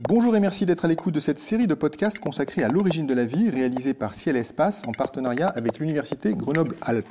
Bonjour 0.00 0.36
et 0.36 0.40
merci 0.40 0.66
d'être 0.66 0.84
à 0.84 0.88
l'écoute 0.88 1.14
de 1.14 1.20
cette 1.20 1.40
série 1.40 1.66
de 1.66 1.72
podcasts 1.72 2.18
consacrée 2.18 2.62
à 2.62 2.68
l'origine 2.68 3.06
de 3.06 3.14
la 3.14 3.24
vie, 3.24 3.48
réalisée 3.48 3.94
par 3.94 4.14
Ciel 4.14 4.36
Espace 4.36 4.86
en 4.86 4.92
partenariat 4.92 5.48
avec 5.48 5.78
l'Université 5.78 6.34
Grenoble-Alpes. 6.34 7.08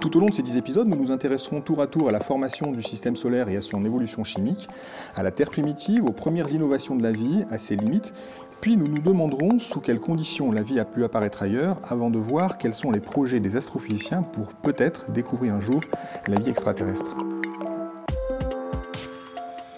Tout 0.00 0.16
au 0.16 0.20
long 0.20 0.26
de 0.26 0.34
ces 0.34 0.42
dix 0.42 0.56
épisodes, 0.56 0.88
nous 0.88 0.96
nous 0.96 1.12
intéresserons 1.12 1.60
tour 1.60 1.80
à 1.80 1.86
tour 1.86 2.08
à 2.08 2.12
la 2.12 2.18
formation 2.18 2.72
du 2.72 2.82
système 2.82 3.14
solaire 3.14 3.48
et 3.48 3.56
à 3.56 3.60
son 3.60 3.84
évolution 3.84 4.24
chimique, 4.24 4.68
à 5.14 5.22
la 5.22 5.30
Terre 5.30 5.50
primitive, 5.50 6.04
aux 6.04 6.12
premières 6.12 6.50
innovations 6.50 6.96
de 6.96 7.04
la 7.04 7.12
vie, 7.12 7.44
à 7.50 7.58
ses 7.58 7.76
limites, 7.76 8.12
puis 8.60 8.76
nous 8.76 8.88
nous 8.88 9.00
demanderons 9.00 9.60
sous 9.60 9.78
quelles 9.78 10.00
conditions 10.00 10.50
la 10.50 10.64
vie 10.64 10.80
a 10.80 10.84
pu 10.84 11.04
apparaître 11.04 11.44
ailleurs, 11.44 11.80
avant 11.88 12.10
de 12.10 12.18
voir 12.18 12.58
quels 12.58 12.74
sont 12.74 12.90
les 12.90 13.00
projets 13.00 13.38
des 13.38 13.54
astrophysiciens 13.54 14.22
pour 14.22 14.48
peut-être 14.48 15.08
découvrir 15.12 15.54
un 15.54 15.60
jour 15.60 15.80
la 16.26 16.40
vie 16.40 16.50
extraterrestre. 16.50 17.14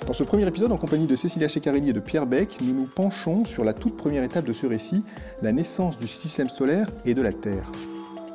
Dans 0.09 0.14
ce 0.14 0.25
premier 0.25 0.46
épisode, 0.46 0.72
en 0.72 0.79
compagnie 0.79 1.07
de 1.07 1.17
Cécilia 1.17 1.50
Ceccarini 1.50 1.90
et 1.90 1.93
de 1.93 2.00
Pierre 2.00 2.25
Beck, 2.25 2.57
nous 2.62 2.72
nous 2.72 2.86
penchons 2.86 3.44
sur 3.44 3.62
la 3.62 3.75
toute 3.75 3.94
première 3.94 4.22
étape 4.22 4.46
de 4.46 4.54
ce 4.54 4.64
récit, 4.64 5.04
la 5.43 5.53
naissance 5.53 5.98
du 5.98 6.07
système 6.07 6.48
solaire 6.48 6.89
et 7.04 7.12
de 7.12 7.21
la 7.21 7.34
Terre. 7.34 7.71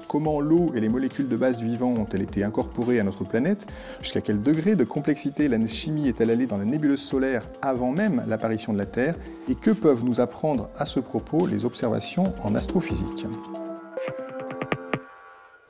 Comment 0.08 0.40
l'eau 0.40 0.72
et 0.76 0.82
les 0.82 0.88
molécules 0.88 1.28
de 1.28 1.36
base 1.36 1.58
du 1.58 1.66
vivant 1.66 1.90
ont-elles 1.90 2.22
été 2.22 2.44
incorporées 2.44 3.00
à 3.00 3.04
notre 3.04 3.24
planète? 3.24 3.66
Jusqu'à 4.04 4.22
quel 4.22 4.44
degré 4.44 4.76
de 4.76 4.84
complexité 4.84 5.48
la 5.48 5.66
chimie 5.66 6.08
est-elle 6.08 6.30
allée 6.30 6.46
dans 6.46 6.58
la 6.58 6.66
nébuleuse 6.66 7.02
solaire 7.02 7.50
avant 7.64 7.92
même 7.92 8.24
l'apparition 8.28 8.72
de 8.72 8.78
la 8.78 8.86
Terre? 8.86 9.16
Et 9.50 9.56
que 9.56 9.72
peuvent 9.72 10.04
nous 10.04 10.22
apprendre 10.22 10.70
à 10.78 10.86
ce 10.86 11.00
propos 11.00 11.48
les 11.48 11.66
observations 11.66 12.36
en 12.44 12.54
astrophysique? 12.54 13.26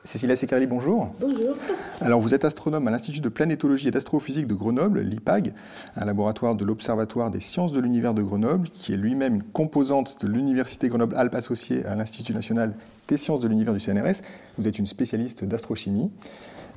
Cécilia 0.06 0.36
Seccarelli, 0.36 0.66
bonjour. 0.66 1.08
Bonjour. 1.18 1.56
Alors, 2.02 2.20
vous 2.20 2.34
êtes 2.34 2.44
astronome 2.44 2.86
à 2.86 2.90
l'Institut 2.90 3.22
de 3.22 3.30
planétologie 3.30 3.88
et 3.88 3.90
d'astrophysique 3.90 4.46
de 4.46 4.52
Grenoble, 4.52 5.00
l'IPAG, 5.00 5.54
un 5.96 6.04
laboratoire 6.04 6.54
de 6.54 6.62
l'Observatoire 6.62 7.30
des 7.30 7.40
sciences 7.40 7.72
de 7.72 7.80
l'univers 7.80 8.12
de 8.12 8.22
Grenoble, 8.22 8.68
qui 8.68 8.92
est 8.92 8.98
lui-même 8.98 9.36
une 9.36 9.42
composante 9.42 10.22
de 10.22 10.28
l'Université 10.28 10.90
Grenoble-Alpes 10.90 11.34
associée 11.34 11.86
à 11.86 11.94
l'Institut 11.94 12.34
national 12.34 12.76
des 13.08 13.16
sciences 13.16 13.40
de 13.40 13.48
l'univers 13.48 13.72
du 13.72 13.80
CNRS. 13.80 14.20
Vous 14.58 14.68
êtes 14.68 14.78
une 14.78 14.84
spécialiste 14.84 15.46
d'astrochimie. 15.46 16.12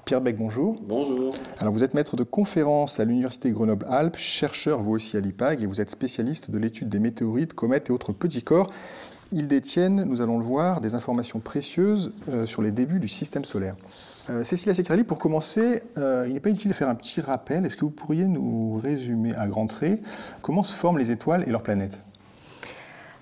Pierre 0.05 0.21
Beck, 0.21 0.37
bonjour. 0.37 0.79
Bonjour. 0.87 1.33
Alors, 1.59 1.73
vous 1.73 1.83
êtes 1.83 1.93
maître 1.93 2.15
de 2.15 2.23
conférence 2.23 3.01
à 3.01 3.03
l'Université 3.03 3.51
Grenoble-Alpes, 3.51 4.15
chercheur 4.15 4.81
vous 4.81 4.93
aussi 4.93 5.17
à 5.17 5.19
l'IPAG, 5.19 5.63
et 5.63 5.65
vous 5.65 5.81
êtes 5.81 5.89
spécialiste 5.89 6.49
de 6.49 6.57
l'étude 6.57 6.87
des 6.87 6.99
météorites, 6.99 7.53
comètes 7.53 7.89
et 7.89 7.91
autres 7.91 8.13
petits 8.13 8.41
corps. 8.41 8.71
Ils 9.31 9.47
détiennent, 9.47 10.03
nous 10.03 10.21
allons 10.21 10.39
le 10.39 10.45
voir, 10.45 10.81
des 10.81 10.95
informations 10.95 11.39
précieuses 11.39 12.13
euh, 12.29 12.45
sur 12.45 12.61
les 12.61 12.71
débuts 12.71 12.99
du 12.99 13.07
système 13.07 13.43
solaire. 13.45 13.75
Euh, 14.29 14.43
Cécilia 14.43 14.73
pour 15.05 15.19
commencer, 15.19 15.83
euh, 15.97 16.25
il 16.27 16.33
n'est 16.33 16.39
pas 16.39 16.49
inutile 16.49 16.71
de 16.71 16.75
faire 16.75 16.89
un 16.89 16.95
petit 16.95 17.21
rappel. 17.21 17.65
Est-ce 17.65 17.77
que 17.77 17.85
vous 17.85 17.91
pourriez 17.91 18.27
nous 18.27 18.77
résumer 18.77 19.33
à 19.35 19.47
grands 19.47 19.67
traits 19.67 20.01
comment 20.41 20.63
se 20.63 20.73
forment 20.73 20.97
les 20.97 21.11
étoiles 21.11 21.43
et 21.47 21.51
leurs 21.51 21.63
planètes? 21.63 21.97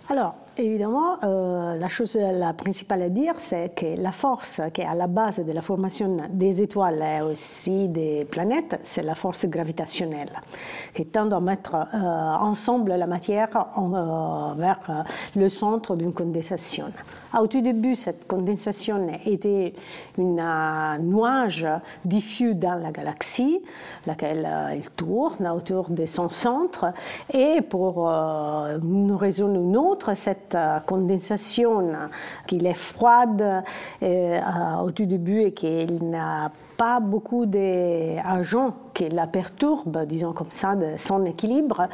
Alors, 0.10 0.36
Évidemment, 0.58 1.18
euh, 1.22 1.76
la 1.76 1.90
chose 1.90 2.16
la 2.16 2.54
principale 2.54 3.02
à 3.02 3.10
dire, 3.10 3.34
c'est 3.40 3.76
que 3.76 4.02
la 4.02 4.14
force 4.14 4.62
qui 4.74 4.82
est 4.82 4.86
à 4.86 4.96
la 4.96 5.08
base 5.08 5.40
de 5.40 5.52
la 5.52 5.62
formation 5.62 6.16
des 6.30 6.62
étoiles 6.62 7.04
et 7.04 7.22
aussi 7.22 7.90
des 7.90 8.24
planètes, 8.24 8.80
c'est 8.84 9.04
la 9.04 9.16
force 9.16 9.46
gravitationnelle, 9.48 10.32
qui 10.94 11.08
tend 11.08 11.30
à 11.32 11.42
mettre 11.42 11.76
euh, 11.76 11.98
ensemble 12.40 12.94
la 12.94 13.06
matière 13.06 13.50
euh, 13.78 14.54
vers 14.56 15.06
le 15.36 15.50
centre 15.50 15.98
d'une 15.98 16.14
condensation. 16.14 16.86
Au 17.38 17.48
tout 17.48 17.60
début, 17.60 17.96
cette 17.96 18.26
condensation 18.26 19.10
était 19.26 19.74
une 20.18 20.42
nuage 21.02 21.68
diffus 22.06 22.56
dans 22.56 22.76
la 22.76 22.92
galaxie, 22.92 23.62
laquelle 24.06 24.48
elle 24.72 24.90
tourne 24.92 25.46
autour 25.48 25.90
de 25.90 26.06
son 26.06 26.30
centre, 26.30 26.94
et 27.34 27.62
pour 27.62 28.08
une 28.08 29.18
raison 29.20 29.54
ou 29.54 29.66
une 29.66 29.76
autre, 29.76 30.14
cette 30.16 30.45
euh, 30.54 30.80
condensation, 30.80 31.94
qu'il 32.46 32.68
est 32.68 32.74
froide 32.74 33.64
euh, 34.04 34.40
au 34.84 34.92
tout 34.92 35.06
début 35.06 35.42
et 35.42 35.54
qu'il 35.54 36.10
n'a 36.10 36.52
pas 36.78 37.00
beaucoup 37.00 37.46
d'agents 37.46 38.76
qui 38.94 39.10
la 39.10 39.28
perturbent, 39.28 40.06
disons 40.06 40.34
comme 40.34 40.52
ça, 40.52 40.76
de 40.76 40.98
son 40.98 41.24
équilibre, 41.26 41.88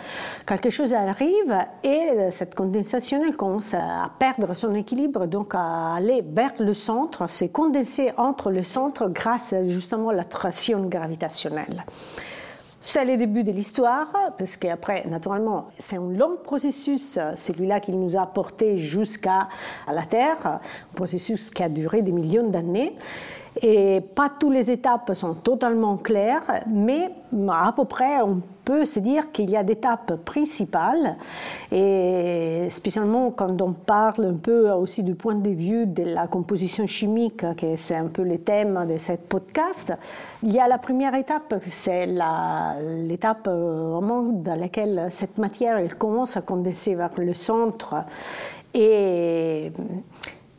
quelque 0.45 0.71
chose 0.71 0.93
arrive 0.93 1.55
et 1.83 2.31
cette 2.31 2.55
condensation 2.55 3.23
elle 3.23 3.35
commence 3.35 3.75
à 3.75 4.09
perdre 4.17 4.55
son 4.55 4.73
équilibre, 4.73 5.27
donc 5.27 5.53
à 5.53 5.95
aller 5.95 6.23
vers 6.25 6.53
le 6.59 6.73
centre, 6.73 7.29
se 7.29 7.45
condenser 7.45 8.11
entre 8.17 8.49
le 8.49 8.63
centre 8.63 9.07
grâce 9.09 9.53
justement 9.67 10.09
à 10.09 10.13
l'attraction 10.13 10.81
gravitationnelle. 10.87 11.83
C'est 12.83 13.05
le 13.05 13.15
début 13.15 13.43
de 13.43 13.51
l'histoire, 13.51 14.11
parce 14.39 14.57
qu'après, 14.57 15.05
naturellement, 15.07 15.67
c'est 15.77 15.97
un 15.97 16.09
long 16.09 16.37
processus, 16.43 17.19
celui-là 17.35 17.79
qui 17.79 17.91
nous 17.91 18.17
a 18.17 18.25
porté 18.25 18.79
jusqu'à 18.79 19.49
la 19.87 20.03
Terre, 20.03 20.47
un 20.47 20.59
processus 20.95 21.51
qui 21.51 21.61
a 21.61 21.69
duré 21.69 22.01
des 22.01 22.11
millions 22.11 22.49
d'années. 22.49 22.95
Et 23.63 24.01
pas 24.01 24.29
toutes 24.39 24.53
les 24.53 24.71
étapes 24.71 25.13
sont 25.13 25.35
totalement 25.35 25.97
claires, 25.97 26.63
mais 26.67 27.11
à 27.47 27.71
peu 27.71 27.85
près 27.85 28.19
on 28.21 28.41
peut 28.65 28.85
se 28.85 28.99
dire 28.99 29.31
qu'il 29.31 29.51
y 29.51 29.57
a 29.57 29.63
des 29.63 29.73
étapes 29.73 30.15
principales, 30.25 31.15
et 31.71 32.67
spécialement 32.69 33.29
quand 33.31 33.61
on 33.61 33.73
parle 33.73 34.25
un 34.25 34.33
peu 34.35 34.71
aussi 34.71 35.03
du 35.03 35.13
point 35.13 35.35
de 35.35 35.49
vue 35.49 35.85
de 35.85 36.03
la 36.03 36.27
composition 36.27 36.87
chimique, 36.87 37.45
qui 37.55 37.77
c'est 37.77 37.95
un 37.95 38.07
peu 38.07 38.23
le 38.23 38.39
thème 38.39 38.87
de 38.89 38.97
ce 38.97 39.13
podcast, 39.13 39.93
il 40.41 40.51
y 40.51 40.59
a 40.59 40.67
la 40.67 40.79
première 40.79 41.13
étape, 41.13 41.53
c'est 41.69 42.07
l'étape 42.07 43.47
euh, 43.47 43.91
vraiment 43.91 44.23
dans 44.23 44.59
laquelle 44.59 45.07
cette 45.09 45.37
matière 45.37 45.77
elle 45.77 45.95
commence 45.95 46.35
à 46.35 46.41
condenser 46.41 46.95
vers 46.95 47.11
le 47.17 47.33
centre. 47.35 47.95
Et 48.73 49.71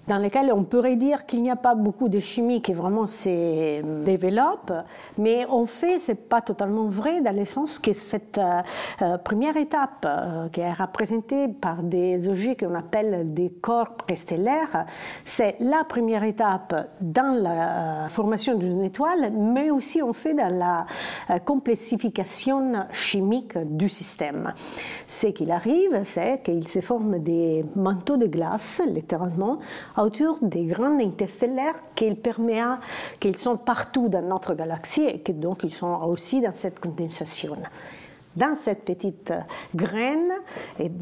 dans 0.08 0.18
lesquels 0.18 0.52
on 0.52 0.64
pourrait 0.64 0.96
dire 0.96 1.26
qu'il 1.26 1.42
n'y 1.42 1.50
a 1.50 1.56
pas 1.56 1.74
beaucoup 1.74 2.08
de 2.08 2.18
chimie 2.18 2.60
qui 2.60 2.72
vraiment 2.72 3.06
se 3.06 4.02
développe, 4.02 4.72
mais 5.18 5.46
en 5.46 5.66
fait, 5.66 5.98
ce 5.98 6.12
n'est 6.12 6.16
pas 6.16 6.40
totalement 6.40 6.86
vrai 6.86 7.20
dans 7.20 7.34
le 7.34 7.44
sens 7.44 7.78
que 7.78 7.92
cette 7.92 8.38
euh, 8.38 8.62
euh, 9.02 9.18
première 9.18 9.56
étape, 9.56 10.04
euh, 10.06 10.48
qui 10.48 10.60
est 10.60 10.72
représentée 10.72 11.48
par 11.48 11.82
des 11.82 12.28
objets 12.28 12.56
qu'on 12.56 12.74
appelle 12.74 13.32
des 13.32 13.50
corps 13.50 13.94
préstellaires, 13.94 14.86
c'est 15.24 15.56
la 15.60 15.84
première 15.84 16.24
étape 16.24 16.74
dans 17.00 17.40
la 17.40 18.08
formation 18.08 18.56
d'une 18.56 18.82
étoile, 18.82 19.32
mais 19.32 19.70
aussi 19.70 20.02
en 20.02 20.12
fait 20.12 20.34
dans 20.34 20.48
la 20.48 20.86
complexification 21.40 22.72
chimique 22.92 23.56
du 23.58 23.88
système. 23.88 24.52
Ce 25.06 25.28
qu'il 25.28 25.50
arrive, 25.50 26.02
c'est 26.04 26.42
qu'il 26.42 26.66
se 26.66 26.80
forme 26.80 27.18
des 27.20 27.64
manteaux 27.76 28.16
de 28.16 28.26
glace, 28.26 28.82
littéralement, 28.86 29.58
autour 29.96 30.38
des 30.42 30.64
grands 30.64 30.98
interstellaires 30.98 31.74
qu'ils 31.94 32.16
qu'ils 33.20 33.36
sont 33.36 33.56
partout 33.56 34.08
dans 34.08 34.22
notre 34.22 34.54
galaxie 34.54 35.04
et 35.04 35.20
que 35.20 35.32
donc 35.32 35.64
ils 35.64 35.74
sont 35.74 36.00
aussi 36.02 36.40
dans 36.40 36.52
cette 36.52 36.80
condensation. 36.80 37.56
Dans 38.34 38.56
cette 38.56 38.86
petite 38.86 39.32
graine 39.74 40.32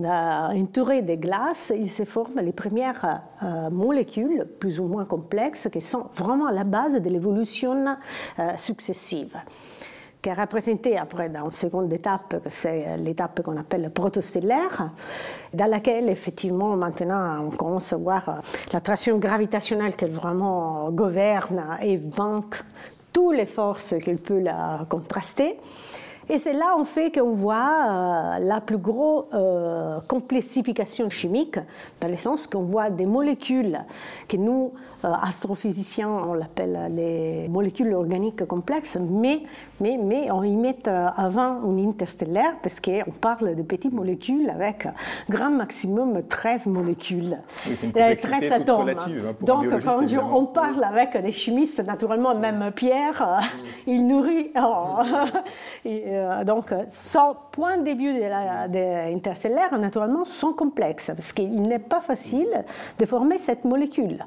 entourée 0.04 1.02
de 1.02 1.14
glace, 1.14 1.72
il 1.76 1.88
se 1.88 2.04
forment 2.04 2.40
les 2.40 2.52
premières 2.52 3.22
euh, 3.42 3.70
molécules 3.70 4.46
plus 4.58 4.80
ou 4.80 4.86
moins 4.86 5.04
complexes 5.04 5.68
qui 5.72 5.80
sont 5.80 6.08
vraiment 6.16 6.50
la 6.50 6.64
base 6.64 7.00
de 7.00 7.08
l'évolution 7.08 7.96
euh, 8.40 8.56
successive 8.56 9.36
qui 10.20 10.28
est 10.28 10.34
représentée 10.34 10.98
après 10.98 11.28
dans 11.28 11.46
une 11.46 11.50
seconde 11.50 11.92
étape, 11.92 12.36
c'est 12.48 12.96
l'étape 12.98 13.42
qu'on 13.42 13.56
appelle 13.56 13.90
protostellaire, 13.90 14.90
dans 15.54 15.70
laquelle 15.70 16.10
effectivement 16.10 16.76
maintenant 16.76 17.46
on 17.46 17.50
commence 17.50 17.92
à 17.92 17.96
voir 17.96 18.42
l'attraction 18.72 19.18
gravitationnelle 19.18 19.96
qui 19.96 20.04
vraiment 20.06 20.90
gouverne 20.90 21.78
et 21.82 21.96
vaincre 21.96 22.64
toutes 23.12 23.36
les 23.36 23.46
forces 23.46 23.94
qu'elle 24.02 24.18
peut 24.18 24.40
la 24.40 24.86
contraster. 24.88 25.58
Et 26.30 26.38
c'est 26.38 26.52
là 26.52 26.76
en 26.78 26.84
fait 26.84 27.10
qu'on 27.10 27.32
voit 27.32 27.56
euh, 27.58 28.38
la 28.38 28.60
plus 28.60 28.78
grosse 28.78 29.24
euh, 29.34 29.98
complexification 30.06 31.08
chimique, 31.08 31.58
dans 32.00 32.06
le 32.06 32.16
sens 32.16 32.46
qu'on 32.46 32.62
voit 32.62 32.88
des 32.88 33.04
molécules 33.04 33.80
que 34.28 34.36
nous, 34.36 34.72
euh, 35.04 35.08
astrophysiciens, 35.22 36.08
on 36.08 36.34
l'appelle 36.34 36.92
les 36.94 37.48
molécules 37.48 37.92
organiques 37.94 38.46
complexes, 38.46 38.96
mais, 39.00 39.42
mais, 39.80 39.98
mais 40.00 40.30
on 40.30 40.44
y 40.44 40.54
met 40.54 40.76
avant 40.88 41.64
une 41.64 41.88
interstellaire 41.88 42.54
parce 42.62 42.78
qu'on 42.78 43.10
parle 43.20 43.56
de 43.56 43.62
petites 43.62 43.92
molécules 43.92 44.48
avec 44.50 44.86
grand 45.28 45.50
maximum 45.50 46.22
13 46.28 46.66
molécules, 46.66 47.38
oui, 47.66 47.76
une 47.82 47.92
13 47.92 48.52
atomes. 48.52 48.88
Hein, 48.88 49.34
Donc 49.40 49.66
quand 49.82 50.00
on 50.32 50.46
parle 50.46 50.84
avec 50.84 51.20
des 51.20 51.32
chimistes, 51.32 51.84
naturellement 51.84 52.36
même 52.36 52.70
Pierre, 52.70 53.40
il 53.88 54.06
nourrit. 54.06 54.52
Oh, 54.56 54.98
Euh, 56.20 56.44
donc, 56.44 56.72
son 56.88 57.34
point 57.50 57.78
de 57.78 57.90
vue 57.90 58.12
de 58.14 59.14
interstellaire, 59.14 59.78
naturellement, 59.78 60.24
sont 60.24 60.52
complexes, 60.52 61.10
parce 61.14 61.32
qu'il 61.32 61.62
n'est 61.62 61.78
pas 61.78 62.00
facile 62.00 62.64
de 62.98 63.06
former 63.06 63.38
cette 63.38 63.64
molécule. 63.64 64.24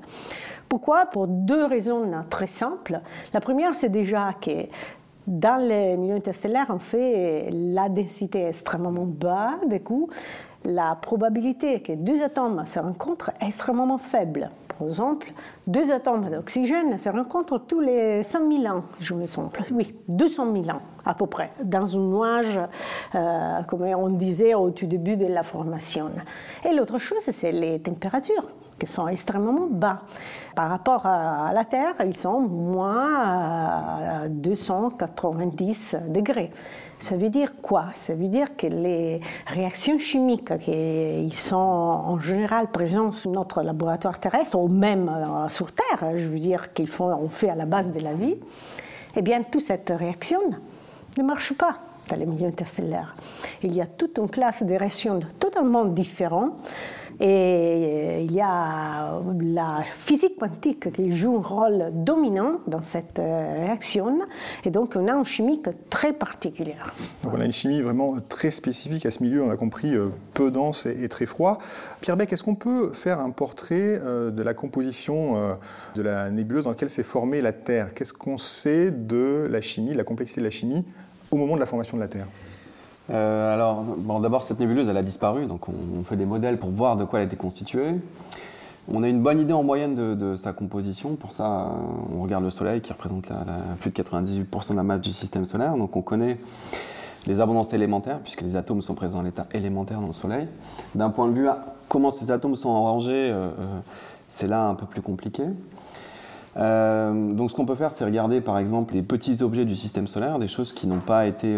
Pourquoi? 0.68 1.06
Pour 1.06 1.28
deux 1.28 1.66
raisons 1.66 2.10
très 2.30 2.48
simples. 2.48 3.00
La 3.34 3.40
première, 3.40 3.76
c'est 3.76 3.90
déjà 3.90 4.34
que 4.42 4.68
Dans 5.26 5.66
les 5.66 5.96
milieux 5.96 6.16
interstellaires, 6.16 6.70
en 6.70 6.80
fait, 6.80 7.50
la 7.50 7.88
densité 7.88 8.42
est 8.42 8.50
extrêmement 8.50 9.06
basse, 9.06 9.66
du 9.68 9.80
coup, 9.80 10.10
la 10.66 10.96
probabilité 10.96 11.82
que 11.82 11.94
deux 11.94 12.22
atomes 12.22 12.66
se 12.66 12.80
rencontrent 12.80 13.32
est 13.42 13.48
extrêmement 13.48 13.98
faible. 13.98 14.50
Par 14.78 14.88
exemple, 14.88 15.32
deux 15.68 15.92
atomes 15.92 16.30
d'oxygène 16.30 16.98
se 16.98 17.10
rencontrent 17.10 17.60
tous 17.60 17.80
les 17.80 18.24
100 18.24 18.62
000 18.62 18.76
ans, 18.76 18.84
je 19.00 19.14
me 19.14 19.26
semble. 19.26 19.50
Oui, 19.72 19.96
200 20.08 20.54
000 20.54 20.70
ans 20.70 20.82
à 21.06 21.14
peu 21.14 21.28
près, 21.28 21.52
dans 21.64 21.98
un 21.98 22.02
nuage, 22.02 22.60
euh, 23.14 23.62
comme 23.68 23.82
on 23.82 24.10
disait 24.10 24.54
au 24.54 24.72
tout 24.72 24.88
début 24.88 25.18
de 25.18 25.26
la 25.26 25.44
formation. 25.44 26.10
Et 26.68 26.74
l'autre 26.74 26.98
chose, 26.98 27.20
c'est 27.20 27.52
les 27.52 27.80
températures 27.80 28.48
sont 28.88 29.08
extrêmement 29.08 29.68
bas. 29.70 30.02
Par 30.56 30.70
rapport 30.70 31.06
à 31.06 31.52
la 31.54 31.66
Terre, 31.66 31.96
ils 32.06 32.16
sont 32.16 32.40
moins 32.40 34.28
290 34.30 35.96
degrés. 36.10 36.52
Ça 37.00 37.18
veut 37.18 37.30
dire 37.30 37.56
quoi? 37.62 37.86
Ça 37.94 38.14
veut 38.16 38.28
dire 38.28 38.56
que 38.56 38.68
les 38.68 39.20
réactions 39.48 39.98
chimiques 39.98 40.58
qui 40.60 41.30
sont 41.32 41.58
en 41.58 42.20
général 42.20 42.72
présentes 42.72 43.14
sur 43.14 43.32
notre 43.32 43.62
laboratoire 43.62 44.20
terrestre, 44.20 44.58
ou 44.58 44.68
même 44.68 45.10
euh, 45.10 45.50
sur 45.50 45.72
Terre, 45.72 46.16
je 46.16 46.30
veux 46.30 46.40
dire 46.40 46.70
qu'on 46.74 47.30
fait 47.30 47.50
à 47.50 47.56
la 47.56 47.66
base 47.66 47.92
de 47.92 48.00
la 48.00 48.14
vie, 48.14 48.38
eh 49.16 49.22
bien, 49.22 49.44
toute 49.44 49.64
cette 49.64 49.92
réaction 49.96 50.40
ne 51.18 51.24
marche 51.24 51.54
pas 51.54 51.78
dans 52.10 52.16
les 52.16 52.26
milieux 52.26 52.48
interstellaires. 52.48 53.16
Il 53.64 53.74
y 53.74 53.82
a 53.82 53.86
toute 53.86 54.18
une 54.18 54.30
classe 54.30 54.64
de 54.64 54.74
réactions 54.74 55.20
totalement 55.40 55.86
différentes 55.86 56.54
et 57.20 57.26
euh, 57.26 58.20
il 58.22 58.32
y 58.32 58.42
a 58.42 59.22
la 59.42 59.84
physique 59.84 60.38
quantique 60.40 60.92
qui 60.92 61.12
joue 61.12 61.38
un 61.38 61.42
rôle 61.42 61.92
dominant 61.94 62.60
dans 62.68 62.82
cette 62.82 63.20
euh, 63.20 63.66
réaction. 63.66 64.20
Et 64.66 64.70
donc, 64.70 64.94
on 64.96 65.08
a 65.08 65.14
une 65.14 65.26
chimie 65.26 65.62
très 65.90 66.14
particulière. 66.14 66.94
Donc, 67.24 67.34
on 67.34 67.42
a 67.42 67.46
une 67.46 67.52
chimie 67.52 67.82
vraiment 67.82 68.16
très 68.30 68.50
spécifique 68.50 69.06
à 69.06 69.12
ce 69.12 69.24
milieu, 69.24 69.44
on 69.44 69.52
a 69.52 69.58
compris, 69.58 69.96
euh, 69.96 70.10
peu 70.34 70.52
dense 70.52 70.86
et 70.86 71.08
très 71.10 71.26
froid. 71.26 71.60
Pierre 72.02 72.18
Beck, 72.18 72.34
est-ce 72.34 72.44
qu'on 72.44 72.56
peut 72.56 72.92
faire 72.94 73.20
un 73.20 73.32
portrait 73.32 74.00
de 74.00 74.44
la 74.44 74.54
composition 74.54 75.58
de 75.96 76.02
la 76.02 76.32
nébuleuse 76.32 76.64
dans 76.64 76.72
laquelle 76.72 76.90
s'est 76.90 77.04
formée 77.04 77.42
la 77.42 77.54
Terre? 77.54 77.94
Qu'est-ce 77.94 78.14
qu'on 78.14 78.38
sait 78.38 78.92
de 78.92 79.48
la 79.50 79.62
chimie, 79.62 79.94
de 79.94 79.98
la 79.98 80.04
complexité 80.04 80.42
de 80.42 80.46
la 80.46 80.52
chimie 80.52 80.86
au 81.32 81.38
moment 81.38 81.56
de 81.56 81.60
la 81.60 81.66
formation 81.66 81.98
de 81.98 82.02
la 82.02 82.08
Terre? 82.08 82.28
Euh, 83.10 83.54
alors, 83.54 83.84
bon, 83.84 84.20
d'abord, 84.20 84.44
cette 84.44 84.60
nébuleuse, 84.60 84.88
elle 84.88 84.98
a 84.98 85.04
disparu, 85.04 85.46
donc 85.46 85.68
on, 85.68 86.04
fait 86.04 86.16
des 86.16 86.26
modèles 86.26 86.58
pour 86.58 86.70
voir 86.70 86.96
de 86.96 87.04
quoi 87.04 87.20
elle 87.20 87.26
était 87.26 87.36
constituée. 87.36 87.96
On 88.92 89.04
a 89.04 89.08
une 89.08 89.22
bonne 89.22 89.40
idée 89.40 89.54
en 89.54 89.64
moyenne 89.64 89.96
de, 89.96 90.36
sa 90.36 90.52
composition. 90.52 91.16
Pour 91.16 91.32
ça, 91.32 91.70
on 92.14 92.22
regarde 92.22 92.44
le 92.44 92.50
Soleil 92.50 92.82
qui 92.82 92.92
représente 92.92 93.30
plus 93.80 93.92
de 93.92 93.96
98% 93.96 94.72
de 94.72 94.76
la 94.76 94.84
masse 94.84 95.02
du 95.02 95.14
système 95.14 95.46
solaire. 95.46 95.78
Donc 95.78 95.96
on 95.96 96.02
connaît 96.02 96.38
les 97.26 97.40
abondances 97.40 97.74
élémentaires, 97.74 98.20
puisque 98.20 98.42
les 98.42 98.58
atomes 98.58 98.82
sont 98.82 98.96
présents 98.96 99.22
à 99.22 99.24
l'état 99.24 99.48
élémentaire 99.54 100.02
dans 100.02 100.08
le 100.08 100.14
Soleil. 100.14 100.48
D'un 100.96 101.10
point 101.10 101.28
de 101.28 101.34
vue 101.34 101.48
comment 101.88 102.12
ces 102.12 102.32
atomes 102.32 102.58
sont 102.58 102.76
arrangés, 102.76 103.32
euh, 103.32 103.48
euh, 103.58 103.80
c'est 104.28 104.48
là 104.48 104.68
un 104.68 104.76
peu 104.76 104.86
plus 104.86 105.02
compliqué. 105.02 105.44
donc 106.56 107.52
ce 107.52 107.56
qu'on 107.56 107.66
peut 107.66 107.76
faire, 107.76 107.94
c'est 107.94 108.04
regarder 108.04 108.42
par 108.42 108.58
exemple 108.58 108.92
des 108.92 109.02
petits 109.02 109.42
objets 109.44 109.64
du 109.64 109.78
système 109.78 110.08
solaire, 110.08 110.40
des 110.40 110.50
choses 110.50 110.74
qui 110.74 110.88
n'ont 110.88 111.00
pas 111.00 111.26
été 111.26 111.58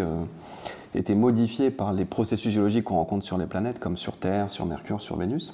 été 0.95 1.15
modifiés 1.15 1.71
par 1.71 1.93
les 1.93 2.05
processus 2.05 2.53
géologiques 2.53 2.85
qu'on 2.85 2.95
rencontre 2.95 3.25
sur 3.25 3.37
les 3.37 3.45
planètes, 3.45 3.79
comme 3.79 3.97
sur 3.97 4.17
Terre, 4.17 4.49
sur 4.49 4.65
Mercure, 4.65 5.01
sur 5.01 5.17
Vénus, 5.17 5.53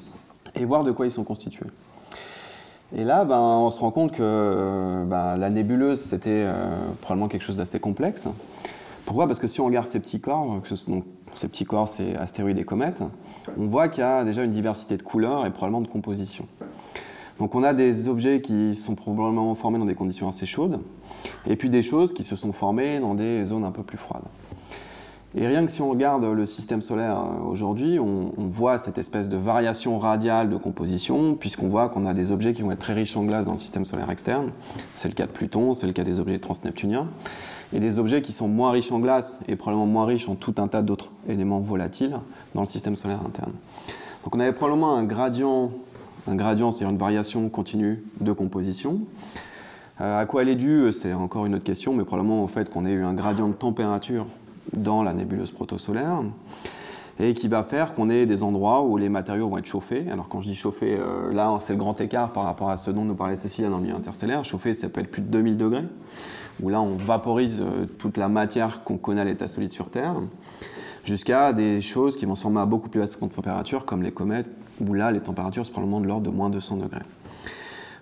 et 0.55 0.65
voir 0.65 0.83
de 0.83 0.91
quoi 0.91 1.05
ils 1.05 1.11
sont 1.11 1.23
constitués. 1.23 1.67
Et 2.95 3.03
là, 3.03 3.23
ben, 3.23 3.39
on 3.39 3.71
se 3.71 3.79
rend 3.79 3.91
compte 3.91 4.11
que 4.11 5.03
ben, 5.05 5.37
la 5.37 5.49
nébuleuse, 5.49 6.01
c'était 6.01 6.43
euh, 6.45 6.67
probablement 7.01 7.29
quelque 7.29 7.43
chose 7.43 7.55
d'assez 7.55 7.79
complexe. 7.79 8.27
Pourquoi? 9.05 9.27
Parce 9.27 9.39
que 9.39 9.47
si 9.47 9.61
on 9.61 9.65
regarde 9.65 9.87
ces 9.87 9.99
petits 9.99 10.19
corps, 10.19 10.45
donc, 10.45 10.67
ces 11.35 11.47
petits 11.47 11.65
corps, 11.65 11.87
c'est 11.87 12.15
astéroïdes 12.17 12.59
et 12.59 12.65
comètes, 12.65 13.01
on 13.57 13.65
voit 13.65 13.87
qu'il 13.87 14.01
y 14.01 14.05
a 14.05 14.23
déjà 14.23 14.43
une 14.43 14.51
diversité 14.51 14.97
de 14.97 15.03
couleurs 15.03 15.45
et 15.45 15.51
probablement 15.51 15.81
de 15.81 15.87
composition. 15.87 16.45
Donc 17.39 17.55
on 17.55 17.63
a 17.63 17.73
des 17.73 18.07
objets 18.07 18.41
qui 18.41 18.75
sont 18.75 18.93
probablement 18.93 19.55
formés 19.55 19.79
dans 19.79 19.85
des 19.85 19.95
conditions 19.95 20.29
assez 20.29 20.45
chaudes, 20.45 20.79
et 21.47 21.55
puis 21.55 21.69
des 21.69 21.81
choses 21.81 22.13
qui 22.13 22.23
se 22.23 22.35
sont 22.35 22.51
formées 22.51 22.99
dans 22.99 23.15
des 23.15 23.45
zones 23.45 23.63
un 23.63 23.71
peu 23.71 23.81
plus 23.81 23.97
froides. 23.97 24.21
Et 25.33 25.47
rien 25.47 25.65
que 25.65 25.71
si 25.71 25.81
on 25.81 25.89
regarde 25.89 26.25
le 26.25 26.45
système 26.45 26.81
solaire 26.81 27.17
euh, 27.17 27.49
aujourd'hui, 27.49 27.99
on, 27.99 28.31
voit 28.37 28.79
cette 28.79 28.97
espèce 28.97 29.29
de 29.29 29.37
variation 29.37 29.97
radiale 29.97 30.49
de 30.49 30.57
composition, 30.57 31.35
puisqu'on 31.35 31.69
voit 31.69 31.87
qu'on 31.87 32.05
a 32.05 32.13
des 32.13 32.31
objets 32.31 32.51
qui 32.51 32.63
vont 32.63 32.71
être 32.71 32.79
très 32.79 32.93
riches 32.93 33.15
en 33.15 33.23
glace 33.23 33.45
dans 33.45 33.53
le 33.53 33.57
système 33.57 33.85
solaire 33.85 34.09
externe. 34.09 34.51
C'est 34.93 35.07
le 35.07 35.13
cas 35.13 35.25
de 35.25 35.31
Pluton, 35.31 35.73
c'est 35.73 35.87
le 35.87 35.93
cas 35.93 36.03
des 36.03 36.19
objets 36.19 36.37
transneptuniens. 36.37 37.07
Et 37.71 37.79
des 37.79 37.97
objets 37.97 38.21
qui 38.21 38.33
sont 38.33 38.49
moins 38.49 38.71
riches 38.71 38.91
en 38.91 38.99
glace 38.99 39.41
et 39.47 39.55
probablement 39.55 39.85
moins 39.85 40.05
riches 40.05 40.27
en 40.27 40.35
tout 40.35 40.55
un 40.57 40.67
tas 40.67 40.81
d'autres 40.81 41.11
éléments 41.29 41.59
volatiles 41.61 42.17
dans 42.53 42.61
le 42.61 42.67
système 42.67 42.97
solaire 42.97 43.21
interne. 43.25 43.53
Donc 44.25 44.35
on 44.35 44.39
avait 44.41 44.51
probablement 44.51 44.97
un 44.97 45.05
gradient, 45.05 45.71
un 46.27 46.35
gradient 46.35 46.71
c'est-à-dire 46.71 46.91
une 46.91 46.99
variation 46.99 47.47
continue 47.47 48.03
de 48.19 48.33
composition. 48.33 48.99
Euh, 50.01 50.19
à 50.19 50.25
quoi 50.25 50.41
elle 50.41 50.49
est 50.49 50.55
due, 50.55 50.91
c'est 50.91 51.13
encore 51.13 51.45
une 51.45 51.55
autre 51.55 51.63
question, 51.63 51.93
mais 51.93 52.03
probablement 52.03 52.43
au 52.43 52.47
fait 52.47 52.69
qu'on 52.69 52.85
ait 52.85 52.91
eu 52.91 53.03
un 53.03 53.13
gradient 53.13 53.47
de 53.47 53.53
température 53.53 54.25
dans 54.73 55.03
la 55.03 55.13
nébuleuse 55.13 55.51
protosolaire 55.51 56.23
et 57.19 57.33
qui 57.33 57.47
va 57.47 57.63
faire 57.63 57.93
qu'on 57.93 58.09
ait 58.09 58.25
des 58.25 58.41
endroits 58.43 58.83
où 58.83 58.97
les 58.97 59.09
matériaux 59.09 59.47
vont 59.47 59.57
être 59.57 59.65
chauffés. 59.65 60.05
Alors 60.11 60.27
quand 60.27 60.41
je 60.41 60.47
dis 60.47 60.55
chauffé, 60.55 60.97
euh, 60.97 61.31
là 61.31 61.55
c'est 61.61 61.73
le 61.73 61.79
grand 61.79 61.99
écart 62.01 62.31
par 62.33 62.43
rapport 62.43 62.69
à 62.69 62.77
ce 62.77 62.89
dont 62.89 63.05
nous 63.05 63.15
parlait 63.15 63.35
Cécilia 63.35 63.69
dans 63.69 63.77
le 63.77 63.83
milieu 63.83 63.95
interstellaire. 63.95 64.43
Chauffé, 64.43 64.73
ça 64.73 64.89
peut 64.89 65.01
être 65.01 65.11
plus 65.11 65.21
de 65.21 65.27
2000 65.27 65.57
degrés, 65.57 65.83
où 66.61 66.69
là 66.69 66.81
on 66.81 66.95
vaporise 66.95 67.61
euh, 67.61 67.85
toute 67.99 68.17
la 68.17 68.27
matière 68.27 68.83
qu'on 68.83 68.97
connaît 68.97 69.21
à 69.21 69.25
l'état 69.25 69.47
solide 69.47 69.73
sur 69.73 69.89
Terre, 69.89 70.15
jusqu'à 71.03 71.53
des 71.53 71.81
choses 71.81 72.17
qui 72.17 72.25
vont 72.25 72.35
se 72.35 72.41
former 72.41 72.61
à 72.61 72.65
beaucoup 72.65 72.89
plus 72.89 72.99
basse 72.99 73.19
température, 73.19 73.85
comme 73.85 74.01
les 74.01 74.11
comètes, 74.11 74.49
où 74.79 74.93
là 74.93 75.11
les 75.11 75.19
températures 75.19 75.65
sont 75.65 75.73
probablement 75.73 76.01
de 76.01 76.07
l'ordre 76.07 76.31
de 76.31 76.35
moins 76.35 76.49
de 76.49 76.59
100 76.59 76.77
degrés. 76.77 77.03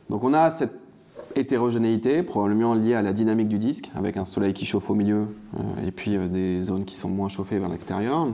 Donc 0.09 0.23
on 0.23 0.33
a 0.33 0.49
cette 0.49 0.88
hétérogénéité, 1.35 2.23
probablement 2.23 2.73
liée 2.73 2.95
à 2.95 3.01
la 3.01 3.13
dynamique 3.13 3.47
du 3.47 3.59
disque, 3.59 3.89
avec 3.95 4.17
un 4.17 4.25
soleil 4.25 4.53
qui 4.53 4.65
chauffe 4.65 4.89
au 4.89 4.95
milieu 4.95 5.27
euh, 5.57 5.87
et 5.87 5.91
puis 5.91 6.17
euh, 6.17 6.27
des 6.27 6.61
zones 6.61 6.85
qui 6.85 6.95
sont 6.95 7.09
moins 7.09 7.29
chauffées 7.29 7.59
vers 7.59 7.69
l'extérieur. 7.69 8.27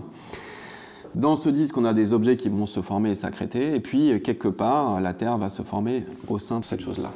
Dans 1.13 1.35
ce 1.35 1.49
disque, 1.49 1.77
on 1.77 1.85
a 1.85 1.93
des 1.93 2.11
objets 2.11 2.35
qui 2.35 2.49
vont 2.49 2.65
se 2.65 2.81
former 2.81 3.11
et 3.11 3.15
s'accréter, 3.15 3.75
et 3.75 3.79
puis 3.79 4.11
euh, 4.11 4.19
quelque 4.19 4.47
part, 4.47 4.99
la 5.01 5.13
Terre 5.13 5.37
va 5.37 5.49
se 5.49 5.61
former 5.61 6.03
au 6.27 6.39
sein 6.39 6.59
de 6.59 6.65
cette 6.65 6.81
chose-là. 6.81 7.11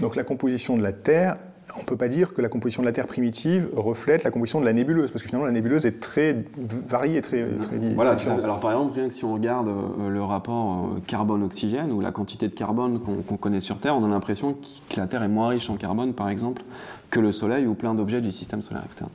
Donc 0.00 0.16
la 0.16 0.24
composition 0.24 0.76
de 0.76 0.82
la 0.82 0.92
Terre 0.92 1.36
on 1.76 1.80
ne 1.80 1.84
peut 1.84 1.96
pas 1.96 2.08
dire 2.08 2.32
que 2.32 2.40
la 2.40 2.48
composition 2.48 2.82
de 2.82 2.86
la 2.86 2.92
Terre 2.92 3.06
primitive 3.06 3.68
reflète 3.76 4.24
la 4.24 4.30
composition 4.30 4.60
de 4.60 4.64
la 4.64 4.72
nébuleuse, 4.72 5.10
parce 5.10 5.22
que 5.22 5.28
finalement 5.28 5.46
la 5.46 5.52
nébuleuse 5.52 5.86
est 5.86 6.00
très 6.00 6.44
variée 6.88 7.18
et 7.18 7.22
très, 7.22 7.46
très 7.46 7.78
Voilà, 7.94 8.16
alors 8.42 8.60
par 8.60 8.72
exemple, 8.72 8.94
rien 8.94 9.08
que 9.08 9.14
si 9.14 9.24
on 9.24 9.34
regarde 9.34 9.68
euh, 9.68 10.08
le 10.10 10.22
rapport 10.22 10.86
euh, 10.94 11.00
carbone-oxygène, 11.06 11.92
ou 11.92 12.00
la 12.00 12.10
quantité 12.10 12.48
de 12.48 12.54
carbone 12.54 13.00
qu'on 13.00 13.36
connaît 13.36 13.60
sur 13.60 13.78
Terre, 13.78 13.96
on 13.96 14.04
a 14.04 14.08
l'impression 14.08 14.56
que 14.88 14.98
la 14.98 15.06
Terre 15.06 15.22
est 15.22 15.28
moins 15.28 15.48
riche 15.48 15.68
en 15.68 15.76
carbone, 15.76 16.14
par 16.14 16.30
exemple, 16.30 16.62
que 17.10 17.20
le 17.20 17.32
Soleil 17.32 17.66
ou 17.66 17.74
plein 17.74 17.94
d'objets 17.94 18.20
du 18.20 18.32
système 18.32 18.62
solaire 18.62 18.84
externe. 18.84 19.10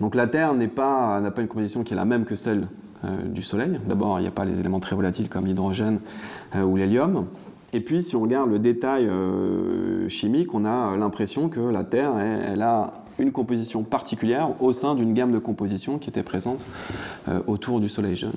Donc 0.00 0.14
la 0.14 0.26
Terre 0.26 0.54
n'a 0.54 0.68
pas, 0.68 1.20
pas 1.34 1.42
une 1.42 1.48
composition 1.48 1.82
qui 1.82 1.92
est 1.92 1.96
la 1.96 2.04
même 2.04 2.24
que 2.24 2.36
celle 2.36 2.68
euh, 3.04 3.08
du 3.24 3.42
Soleil. 3.42 3.78
D'abord, 3.86 4.18
il 4.20 4.22
n'y 4.22 4.28
a 4.28 4.32
pas 4.32 4.44
les 4.44 4.58
éléments 4.58 4.80
très 4.80 4.96
volatiles 4.96 5.28
comme 5.28 5.46
l'hydrogène 5.46 6.00
ou 6.54 6.76
l'hélium. 6.76 7.26
Et 7.74 7.80
puis, 7.80 8.02
si 8.02 8.16
on 8.16 8.20
regarde 8.20 8.50
le 8.50 8.58
détail 8.58 9.06
euh, 9.06 10.08
chimique, 10.08 10.54
on 10.54 10.64
a 10.64 10.96
l'impression 10.96 11.48
que 11.48 11.60
la 11.60 11.84
Terre, 11.84 12.18
elle, 12.18 12.62
a 12.62 12.94
une 13.18 13.30
composition 13.30 13.82
particulière 13.82 14.50
au 14.62 14.72
sein 14.72 14.94
d'une 14.94 15.12
gamme 15.12 15.32
de 15.32 15.38
compositions 15.38 15.98
qui 15.98 16.08
était 16.08 16.22
présente 16.22 16.64
euh, 17.28 17.40
autour 17.46 17.80
du 17.80 17.88
Soleil 17.88 18.16
jeune. 18.16 18.32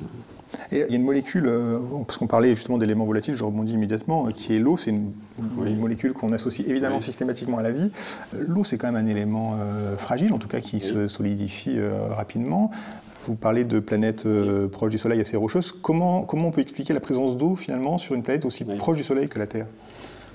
Et 0.72 0.80
il 0.80 0.80
y 0.80 0.84
a 0.84 0.96
une 0.98 1.04
molécule, 1.04 1.48
euh, 1.48 1.80
parce 2.06 2.18
qu'on 2.18 2.28
parlait 2.28 2.56
justement 2.56 2.78
d'éléments 2.78 3.06
volatiles, 3.06 3.36
je 3.36 3.44
rebondis 3.46 3.74
immédiatement, 3.74 4.26
qui 4.26 4.56
est 4.56 4.60
l'eau. 4.60 4.78
C'est 4.78 4.90
une, 4.90 5.14
molécule 5.80 6.12
qu'on 6.12 6.34
associe 6.34 6.68
évidemment 6.68 7.00
systématiquement 7.00 7.58
à 7.58 7.64
la 7.64 7.72
vie. 7.72 7.90
L'eau, 8.34 8.66
c'est 8.66 8.78
quand 8.78 8.92
même 8.92 9.04
un 9.04 9.10
élément 9.10 9.58
fragile, 9.98 10.34
en 10.34 10.38
tout 10.38 10.48
cas 10.48 10.60
qui 10.60 10.80
se 10.82 11.08
solidifie 11.08 11.80
rapidement. 12.10 12.70
Vous 13.28 13.36
parlez 13.36 13.66
de 13.66 13.80
planètes 13.80 14.26
euh, 14.26 14.68
proches 14.68 14.90
du 14.90 14.98
Soleil 14.98 15.22
assez 15.22 15.38
rocheuses. 15.38 15.72
Comment, 15.72 16.24
comment 16.24 16.48
on 16.48 16.52
peut 16.52 16.62
expliquer 16.62 16.94
la 16.94 17.00
présence 17.00 17.38
d'eau 17.38 17.56
finalement 17.56 17.98
sur 17.98 18.16
une 18.16 18.24
planète 18.24 18.46
aussi 18.46 18.66
proche 18.66 18.98
du 18.98 19.04
Soleil 19.04 19.28
que 19.28 19.38
la 19.38 19.48
Terre? 19.48 19.68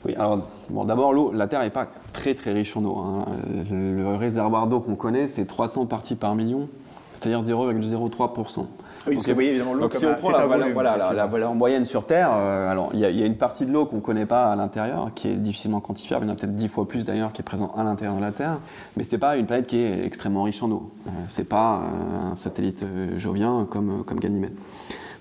Oui, 0.05 0.15
alors 0.15 0.49
bon, 0.71 0.85
d'abord 0.85 1.13
l'eau, 1.13 1.33
la 1.33 1.49
Terre 1.49 1.63
n'est 1.63 1.71
pas 1.71 1.89
très 2.13 2.35
très 2.35 2.53
riche 2.53 2.77
en 2.77 2.85
eau. 2.85 2.97
Hein. 2.99 3.25
Le, 3.71 4.15
réservoir 4.15 4.69
d'eau 4.69 4.81
qu'on 4.81 4.95
connaît, 4.95 5.27
c'est 5.27 5.47
300 5.47 5.87
parties 5.87 6.15
par 6.15 6.37
million, 6.37 6.69
c'est-à-dire 7.15 7.43
0,03%. 7.43 8.67
Oui, 9.07 9.17
que 9.17 9.29
vous 9.29 9.35
voyez 9.35 9.51
évidemment 9.51 9.75
l'eau 9.75 9.89
comme 9.89 10.01
si 10.01 10.07
on 10.07 10.15
prend 10.15 10.31
la, 10.31 10.47
valeur, 10.47 10.69
voilà, 10.73 11.13
la, 11.13 11.27
valeur 11.27 11.55
moyenne 11.55 11.85
sur 11.85 12.07
Terre, 12.07 12.31
euh, 12.33 12.71
alors 12.71 12.91
il 12.93 13.01
y, 13.01 13.05
a 13.05 13.27
une 13.27 13.37
partie 13.37 13.67
de 13.67 13.73
l'eau 13.73 13.87
qu'on 13.87 13.97
ne 13.97 14.01
connaît 14.01 14.27
pas 14.27 14.51
à 14.53 14.57
l'intérieur, 14.57 15.11
qui 15.15 15.29
est 15.29 15.37
difficilement 15.37 15.81
quantifiable, 15.81 16.25
il 16.25 16.29
y 16.29 16.31
en 16.31 16.35
a 16.35 16.37
peut-être 16.37 16.55
10 16.55 16.69
fois 16.69 16.87
plus 16.87 17.05
d'ailleurs 17.05 17.33
qui 17.33 17.43
est 17.43 17.45
présent 17.45 17.73
à 17.77 17.85
l'intérieur 17.85 18.17
de 18.17 18.21
la 18.21 18.33
Terre, 18.33 18.59
mais 18.97 19.05
ce 19.05 19.13
n'est 19.13 19.21
pas 19.21 19.37
une 19.37 19.47
planète 19.47 19.67
qui 19.67 19.79
est 19.79 20.05
extrêmement 20.05 20.43
riche 20.43 20.63
en 20.63 20.71
eau. 20.71 20.91
Euh, 21.07 21.11
ce 21.29 21.41
n'est 21.41 21.47
pas 21.47 21.81
euh, 21.81 22.33
un 22.33 22.37
satellite 22.37 22.85
jovien 23.17 23.67
comme, 23.71 24.05
comme 24.05 24.21
Ganymède. 24.21 24.55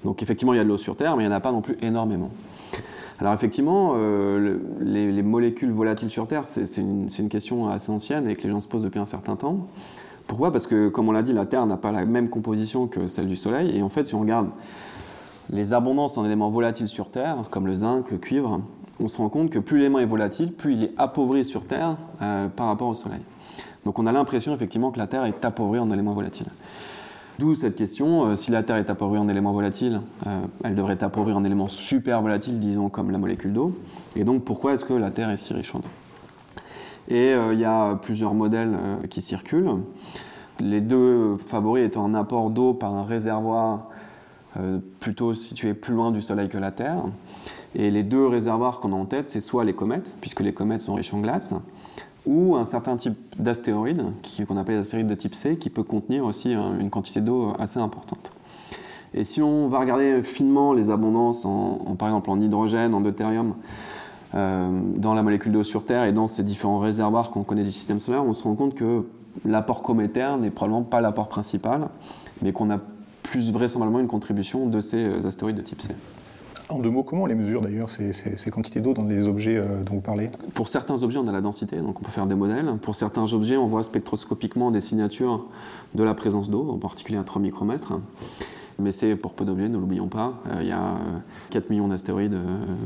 Donc 0.04 0.22
effectivement 0.22 0.54
il 0.54 0.58
y 0.58 0.60
a 0.60 0.64
de 0.64 0.70
l'eau 0.70 0.78
sur 0.78 0.96
Terre, 0.96 1.16
mais 1.18 1.24
il 1.24 1.28
n'y 1.28 1.34
en 1.34 1.38
a 1.38 1.42
pas 1.42 1.52
non 1.52 1.62
plus 1.62 1.78
énormément. 1.82 2.32
Alors 3.20 3.34
effectivement, 3.34 3.94
euh, 3.96 4.58
les, 4.82 5.24
molécules 5.24 5.72
volatiles 5.72 6.10
sur 6.10 6.28
Terre, 6.28 6.46
c'est 6.46 6.78
une, 6.78 7.08
une, 7.18 7.30
question 7.30 7.70
assez 7.70 7.90
ancienne 7.90 8.30
et 8.30 8.36
que 8.36 8.44
les 8.44 8.50
gens 8.50 8.60
se 8.60 8.68
posent 8.68 8.84
depuis 8.84 9.00
un 9.00 9.06
certain 9.06 9.38
temps. 9.38 9.68
Pourquoi? 10.28 10.52
Parce 10.52 10.68
que, 10.68 10.90
comme 10.90 11.08
on 11.10 11.12
l'a 11.12 11.22
dit, 11.22 11.34
la 11.34 11.46
Terre 11.46 11.66
n'a 11.66 11.78
pas 11.78 11.92
la 11.92 12.06
même 12.06 12.30
composition 12.30 12.88
que 12.88 13.08
celle 13.08 13.28
du 13.28 13.36
Soleil. 13.36 13.78
Et 13.78 13.82
en 13.82 13.90
fait, 13.90 14.06
si 14.06 14.16
on 14.16 14.22
regarde 14.22 14.50
les 15.50 15.74
abondances 15.74 16.18
en 16.18 16.26
éléments 16.26 16.50
volatiles 16.50 16.88
sur 16.88 17.10
Terre, 17.10 17.38
comme 17.52 17.68
le 17.68 17.76
zinc, 17.76 18.10
le 18.12 18.18
cuivre, 18.18 18.62
on 19.00 19.08
se 19.08 19.18
rend 19.18 19.30
compte 19.30 19.50
que 19.50 19.60
plus 19.60 19.78
l'élément 19.78 20.00
est 20.00 20.06
volatile, 20.06 20.52
plus 20.52 20.74
il 20.74 20.84
est 20.86 20.92
appauvri 20.98 21.46
sur 21.46 21.66
Terre 21.66 21.98
euh, 22.22 22.48
par 22.48 22.68
rapport 22.68 22.88
au 22.88 22.96
Soleil. 22.96 23.20
Donc 23.86 24.00
on 24.00 24.08
a 24.08 24.12
l'impression 24.12 24.56
effectivement 24.56 24.92
que 24.92 24.98
la 24.98 25.08
Terre 25.08 25.26
est 25.26 25.46
appauvrie 25.46 25.80
en 25.80 25.92
éléments 25.92 26.14
volatiles. 26.14 26.48
D'où 27.38 27.54
cette 27.54 27.76
question, 27.76 28.28
euh, 28.28 28.36
si 28.36 28.50
la 28.50 28.64
Terre 28.64 28.78
est 28.78 28.90
appauvrie 28.90 29.20
en 29.20 29.28
éléments 29.28 29.52
volatiles, 29.52 30.02
euh, 30.26 30.42
elle 30.64 30.74
devrait 30.74 30.94
être 30.94 31.04
appauvrie 31.04 31.34
en 31.34 31.44
éléments 31.44 31.68
super 31.68 32.22
volatiles, 32.22 32.60
disons 32.60 32.90
comme 32.90 33.12
la 33.12 33.18
molécule 33.18 33.54
d'eau. 33.54 33.78
Et 34.16 34.24
donc 34.24 34.44
pourquoi 34.44 34.74
est-ce 34.74 34.86
que 34.86 34.94
la 34.94 35.12
Terre 35.12 35.30
est 35.30 35.38
si 35.38 35.54
riche 35.54 35.76
en 35.76 35.80
eau? 35.80 36.05
Et 37.10 37.34
il 37.52 37.60
y 37.60 37.66
a 37.66 37.96
plusieurs 37.96 38.34
modèles 38.34 38.76
qui 39.10 39.22
circulent. 39.22 39.84
Les 40.60 40.82
deux 40.82 41.38
favoris 41.38 41.86
étant 41.86 42.06
un 42.06 42.16
apport 42.16 42.50
d'eau 42.50 42.74
par 42.74 42.96
un 42.96 43.04
réservoir 43.04 43.90
plutôt 45.00 45.34
situé 45.34 45.74
plus 45.74 45.94
loin 45.94 46.12
du 46.12 46.22
Soleil 46.22 46.50
que 46.50 46.58
la 46.58 46.72
Terre, 46.72 47.04
et 47.76 47.92
les 47.92 48.04
deux 48.04 48.26
réservoirs 48.26 48.80
qu'on 48.80 48.94
a 48.94 48.96
en 48.96 49.06
tête, 49.06 49.30
c'est 49.30 49.42
soit 49.42 49.66
les 49.66 49.74
comètes, 49.74 50.16
puisque 50.22 50.40
les 50.40 50.54
comètes 50.54 50.80
sont 50.80 50.96
riches 50.96 51.14
en 51.14 51.20
glace, 51.20 51.54
ou 52.26 52.56
un 52.56 52.66
certain 52.66 52.96
type 52.96 53.18
d'astéroïde, 53.38 54.04
qu'on 54.48 54.58
appelle 54.58 54.78
l'astéroïde 54.78 55.08
de 55.08 55.16
type 55.16 55.36
C, 55.36 55.58
qui 55.58 55.70
peut 55.70 55.84
contenir 55.84 56.26
aussi 56.26 56.54
une 56.54 56.90
quantité 56.90 57.22
d'eau 57.22 57.54
assez 57.60 57.80
importante. 57.80 58.32
Et 59.14 59.24
si 59.24 59.42
on 59.42 59.68
va 59.68 59.80
regarder 59.80 60.24
finement 60.24 60.74
les 60.74 60.90
abondances, 60.90 61.46
par 61.98 62.08
exemple 62.08 62.30
en 62.30 62.40
hydrogène, 62.40 62.94
en 62.94 63.02
deutérium, 63.02 63.50
euh, 63.50 63.54
dans 64.36 65.14
la 65.14 65.24
molécule 65.24 65.54
d'eau 65.54 65.64
sur 65.64 65.86
Terre 65.86 66.04
et 66.04 66.12
dans 66.12 66.28
ces 66.28 66.44
différents 66.44 66.80
réservoirs 66.80 67.32
qu'on 67.32 67.44
connaît 67.44 67.64
du 67.64 67.72
système 67.72 68.00
solaire, 68.00 68.26
on 68.26 68.34
se 68.34 68.44
rend 68.44 68.56
compte 68.56 68.76
que 68.76 69.06
l'apport 69.46 69.82
cométaire 69.82 70.38
n'est 70.38 70.50
probablement 70.50 70.84
pas 70.84 71.02
l'apport 71.02 71.30
principal, 71.30 71.88
mais 72.42 72.52
qu'on 72.52 72.70
a 72.70 72.80
plus 73.24 73.52
vraisemblablement 73.52 74.00
une 74.00 74.08
contribution 74.08 74.68
de 74.68 74.82
ces 74.82 75.26
astéroïdes 75.26 75.58
de 75.58 75.62
type 75.62 75.82
C. 75.82 75.90
En 76.68 76.80
deux 76.80 76.90
mots, 76.90 77.04
comment 77.04 77.24
on 77.24 77.26
les 77.28 77.36
mesure 77.36 77.62
d'ailleurs, 77.62 77.92
ces, 77.92 78.50
quantités 78.52 78.82
d'eau 78.82 78.94
dans 78.94 79.04
les 79.04 79.28
objets 79.28 79.56
euh, 79.56 79.84
dont 79.84 79.96
vous 79.96 80.02
parlez? 80.02 80.32
Pour 80.56 80.68
certains 80.68 81.04
objets, 81.04 81.20
on 81.20 81.28
a 81.28 81.32
la 81.32 81.42
densité, 81.42 81.78
donc 81.78 82.00
on 82.00 82.04
peut 82.04 82.12
faire 82.12 82.26
des 82.26 82.34
modèles. 82.34 82.78
Pour 82.82 82.96
certains 82.96 83.34
objets, 83.34 83.56
on 83.56 83.68
voit 83.68 83.84
spectroscopiquement 83.84 84.72
des 84.72 84.82
signatures 84.82 85.46
de 85.94 86.04
la 86.04 86.16
présence 86.16 86.50
d'eau, 86.50 86.72
en 86.72 86.80
particulier 86.80 87.20
à 87.20 87.24
3 87.24 87.40
micromètres. 87.40 87.94
Mais 88.80 88.92
c'est 88.92 89.16
pour 89.16 89.34
peu 89.34 89.46
d'objets, 89.46 89.70
ne 89.70 89.78
l'oublions 89.78 90.08
pas. 90.08 90.34
Euh, 90.50 90.60
il 90.62 90.68
y 90.68 90.72
a 90.72 90.96
4 91.52 91.64
euh, 91.64 91.68
millions 91.70 91.88
d'astéroïdes, 91.88 92.38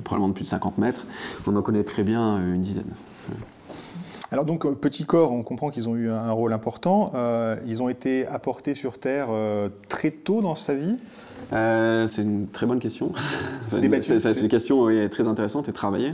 probablement 0.03 0.29
de 0.29 0.33
plus 0.33 0.43
de 0.43 0.49
50 0.49 0.77
mètres. 0.77 1.05
On 1.47 1.55
en 1.55 1.61
connaît 1.61 1.83
très 1.83 2.03
bien 2.03 2.37
une 2.37 2.61
dizaine. 2.61 2.91
Alors 4.31 4.45
donc, 4.45 4.71
petits 4.75 5.05
corps, 5.05 5.31
on 5.31 5.41
comprend 5.41 5.71
qu'ils 5.71 5.89
ont 5.89 5.95
eu 5.95 6.09
un 6.09 6.31
rôle 6.31 6.53
important. 6.53 7.11
ils 7.65 7.81
ont 7.81 7.89
été 7.89 8.27
apportés 8.27 8.75
sur 8.75 8.99
Terre 8.99 9.29
très 9.87 10.11
tôt 10.11 10.41
dans 10.41 10.55
sa 10.55 10.75
vie? 10.75 10.97
Euh, 11.53 12.07
c'est 12.07 12.21
une 12.21 12.47
très 12.47 12.65
bonne 12.65 12.79
question. 12.79 13.11
c'est 13.69 14.41
une 14.41 14.47
question 14.47 14.87
très 15.09 15.27
intéressante 15.27 15.69
et 15.69 15.73
travaillée. 15.73 16.13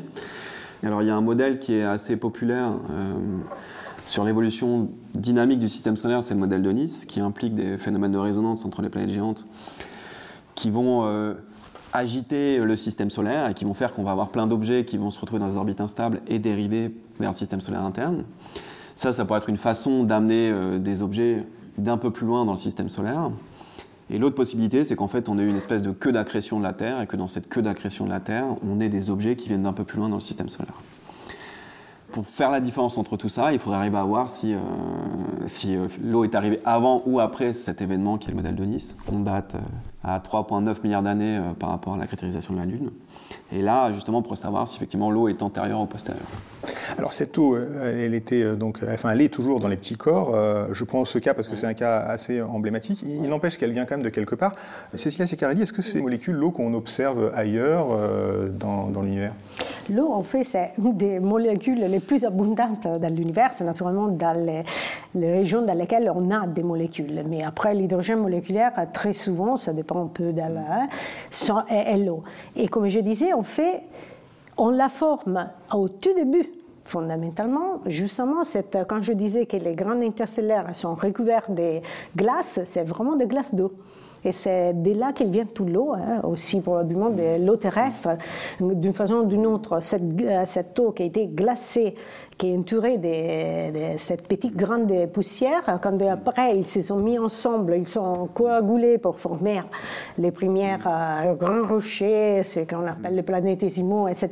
Alors 0.84 1.02
il 1.02 1.08
y 1.08 1.12
a 1.12 1.16
un 1.16 1.22
modèle 1.22 1.60
qui 1.60 1.76
est 1.76 1.84
assez 1.84 2.16
populaire 2.16 2.72
euh, 2.92 3.14
sur 4.06 4.24
l'évolution 4.24 4.90
dynamique 5.14 5.60
du 5.60 5.68
système 5.68 5.98
solaire, 5.98 6.24
c'est 6.24 6.34
le 6.34 6.40
modèle 6.40 6.62
de 6.62 6.72
Nice, 6.72 7.06
qui 7.06 7.20
implique 7.20 7.56
des 7.56 7.78
phénomènes 7.78 8.12
de 8.12 8.18
résonance 8.18 8.66
entre 8.66 8.82
les 8.82 8.90
planètes 8.90 9.12
géantes 9.12 9.46
qui 10.54 10.70
vont 10.70 11.06
euh, 11.06 11.34
agiter 11.92 12.60
le 12.60 12.76
système 12.76 13.10
solaire 13.10 13.50
et 13.50 13.54
qui 13.54 13.66
vont 13.66 13.74
faire 13.74 13.94
qu'on 13.94 14.04
va 14.04 14.12
avoir 14.12 14.30
plein 14.30 14.48
d'objets 14.48 14.86
qui 14.86 14.98
vont 14.98 15.12
se 15.12 15.20
retrouver 15.20 15.40
dans 15.40 15.50
des 15.50 15.58
orbites 15.58 15.82
instables 15.82 16.22
et 16.28 16.40
dériver 16.40 16.96
vers 17.20 17.32
le 17.32 17.36
système 17.36 17.62
solaire 17.62 17.84
interne. 17.84 18.24
Ça, 18.96 19.12
ça 19.12 19.26
pourrait 19.26 19.40
être 19.40 19.50
une 19.50 19.58
façon 19.58 20.04
d'amener 20.04 20.54
des 20.80 21.02
objets 21.02 21.44
d'un 21.78 21.98
peu 21.98 22.12
plus 22.12 22.26
loin 22.26 22.46
dans 22.46 22.54
le 22.54 22.58
système 22.58 22.88
solaire. 22.88 23.32
Et 24.10 24.18
l'autre 24.18 24.36
possibilité, 24.36 24.84
c'est 24.84 24.96
qu'en 24.96 25.08
fait, 25.08 25.30
on 25.30 25.40
ait 25.40 25.48
une 25.48 25.58
espèce 25.58 25.82
de 25.82 25.92
queue 25.92 26.12
d'accrétion 26.12 26.60
de 26.60 26.64
la 26.64 26.74
Terre, 26.74 27.02
et 27.02 27.08
que 27.08 27.16
dans 27.16 27.28
cette 27.28 27.50
queue 27.50 27.62
d'accrétion 27.62 28.06
de 28.06 28.12
la 28.12 28.20
Terre, 28.20 28.46
on 28.68 28.80
ait 28.80 28.90
des 28.90 29.10
objets 29.10 29.36
qui 29.36 29.48
viennent 29.48 29.64
d'un 29.64 29.74
peu 29.74 29.84
plus 29.84 29.98
loin 29.98 30.10
dans 30.10 30.16
le 30.16 30.22
système 30.22 30.50
solaire. 30.50 30.76
Pour 32.16 32.26
faire 32.26 32.50
la 32.50 32.62
différence 32.62 32.98
entre 32.98 33.18
tout 33.18 33.28
ça, 33.28 33.52
il 33.52 33.60
faudrait 33.60 33.80
arriver 33.80 33.98
à 33.98 34.06
voir 34.06 34.30
si, 34.30 34.54
euh, 34.54 34.60
euh, 35.66 35.88
l'eau 36.02 36.24
est 36.24 36.34
arrivée 36.34 36.62
avant 36.64 37.02
ou 37.06 37.20
après 37.20 37.52
cet 37.52 37.82
événement 37.82 38.18
qui 38.18 38.28
est 38.28 38.32
le 38.32 38.38
modèle 38.38 38.56
de 38.56 38.64
Nice. 38.64 38.96
On 39.12 39.20
date 39.20 39.56
euh, 39.56 39.60
à 40.02 40.20
3,9 40.20 40.82
milliards 40.82 41.04
d'années 41.04 41.42
par 41.60 41.72
rapport 41.72 41.96
à 41.96 41.98
la 41.98 42.08
cristallisation 42.08 42.54
de 42.54 42.60
la 42.60 42.66
Lune. 42.66 42.90
Et 43.52 43.62
là, 43.62 43.92
justement, 43.92 44.22
pour 44.22 44.38
savoir 44.38 44.66
si 44.66 44.78
effectivement 44.78 45.12
l'eau 45.12 45.28
est 45.28 45.44
antérieure 45.44 45.82
ou 45.82 45.88
postérieure. 45.88 46.24
Alors 46.98 47.14
cette 47.14 47.38
eau, 47.38 47.58
elle, 47.58 48.14
était 48.14 48.44
euh, 48.44 48.56
donc, 48.56 48.80
enfin, 48.88 49.12
elle 49.12 49.22
est 49.22 49.34
toujours 49.34 49.60
dans 49.60 49.68
les 49.68 49.78
petits 49.78 49.98
corps. 49.98 50.34
Euh, 50.34 50.68
je 50.72 50.84
prends 50.84 51.06
ce 51.06 51.20
cas 51.20 51.34
parce 51.34 51.48
que 51.48 51.56
c'est 51.56 51.66
un 51.66 51.74
cas 51.74 52.00
assez 52.00 52.42
emblématique. 52.42 53.04
Il, 53.06 53.30
n'empêche 53.30 53.58
qu'elle 53.58 53.72
vient 53.72 53.86
quand 53.86 53.96
même 53.96 54.04
de 54.04 54.10
quelque 54.10 54.36
part. 54.36 54.54
Cécilia 54.94 55.28
Secarelli, 55.28 55.62
est-ce 55.62 55.74
que 55.74 55.82
c'est 55.82 56.02
molécules, 56.02 56.36
l'eau 56.36 56.52
qu'on 56.52 56.74
observe 56.74 57.32
ailleurs 57.36 57.88
euh, 57.92 58.50
dans, 58.50 59.02
l'univers? 59.02 59.34
L'eau, 59.90 60.12
en 60.12 60.24
fait, 60.24 60.44
c'est 60.44 60.72
une 60.78 60.96
des 60.98 61.20
molécules 61.20 61.80
les 61.80 62.00
plus 62.00 62.24
abondantes 62.26 62.88
dans 62.88 63.14
l'univers. 63.14 63.54
C'est 63.54 63.66
naturellement 63.66 64.08
dans 64.08 64.46
les, 64.46 64.64
régions 65.16 65.64
dans 65.64 65.74
lesquelles 65.74 66.12
on 66.14 66.32
a 66.32 66.48
des 66.48 66.64
molécules. 66.64 67.24
Mais 67.28 67.44
après, 67.44 67.74
l'hydrogène 67.74 68.20
moléculaire, 68.20 68.74
très 68.94 69.14
souvent, 69.14 69.56
ça 69.56 69.74
dépend 69.74 70.04
un 70.04 70.08
peu 70.08 70.32
de 70.32 70.40
la, 70.40 70.88
est 71.70 71.98
l'eau. 71.98 72.24
Et 72.56 72.68
comme 72.68 72.88
je 72.88 73.00
disais, 73.00 73.34
on 73.34 73.44
fait 73.44 73.84
on 74.58 74.70
la 74.70 74.90
forme 74.90 75.50
au 75.74 75.90
tout 75.90 76.14
début 76.14 76.50
fondamentalement, 76.86 77.82
justement, 77.86 78.44
quand 78.88 79.02
je 79.02 79.14
disais 79.14 79.46
que 79.46 79.58
les 79.58 79.76
grands 79.76 80.00
interstellaires 80.02 80.76
sont 80.76 80.96
recouverts 80.96 81.50
de 81.50 81.82
glaces, 82.16 82.60
c'est 82.66 82.84
vraiment 82.84 83.16
des 83.16 83.28
glaces 83.28 83.56
d'eau. 83.56 83.74
Et 84.26 84.32
c'est 84.32 84.74
de 84.74 84.92
là 84.92 85.14
qu'il 85.14 85.30
vient 85.30 85.46
toute 85.46 85.70
l'eau, 85.70 85.94
hein, 85.94 86.22
aussi 86.24 86.60
probablement 86.62 87.12
de 87.12 87.46
l'eau 87.46 87.58
terrestre. 87.58 88.18
D'une 88.60 88.94
façon 88.94 89.18
ou 89.18 89.26
d'une 89.26 89.46
autre, 89.46 89.82
cette, 89.82 90.02
cette, 90.46 90.80
eau 90.80 90.92
qui 90.92 91.04
a 91.04 91.06
été 91.06 91.28
glacée, 91.28 91.94
qui 92.38 92.52
est 92.52 92.58
entourée 92.58 92.98
de, 92.98 93.98
cette 93.98 94.28
petite 94.28 94.56
grande 94.56 94.92
poussière, 95.14 95.80
quand 95.82 96.02
après 96.02 96.56
ils 96.56 96.66
se 96.66 96.82
sont 96.82 96.98
mis 96.98 97.20
ensemble, 97.20 97.76
ils 97.78 97.88
sont 97.88 98.28
coagulés 98.34 98.98
pour 98.98 99.20
former 99.20 99.62
les 100.18 100.32
premières 100.32 100.88
euh, 100.88 101.34
grands 101.36 101.68
rochers, 101.68 102.42
ce 102.44 102.62
qu'on 102.62 102.88
appelle 102.88 103.16
les 103.16 103.24
planétésimaux, 103.24 104.08
etc., 104.08 104.30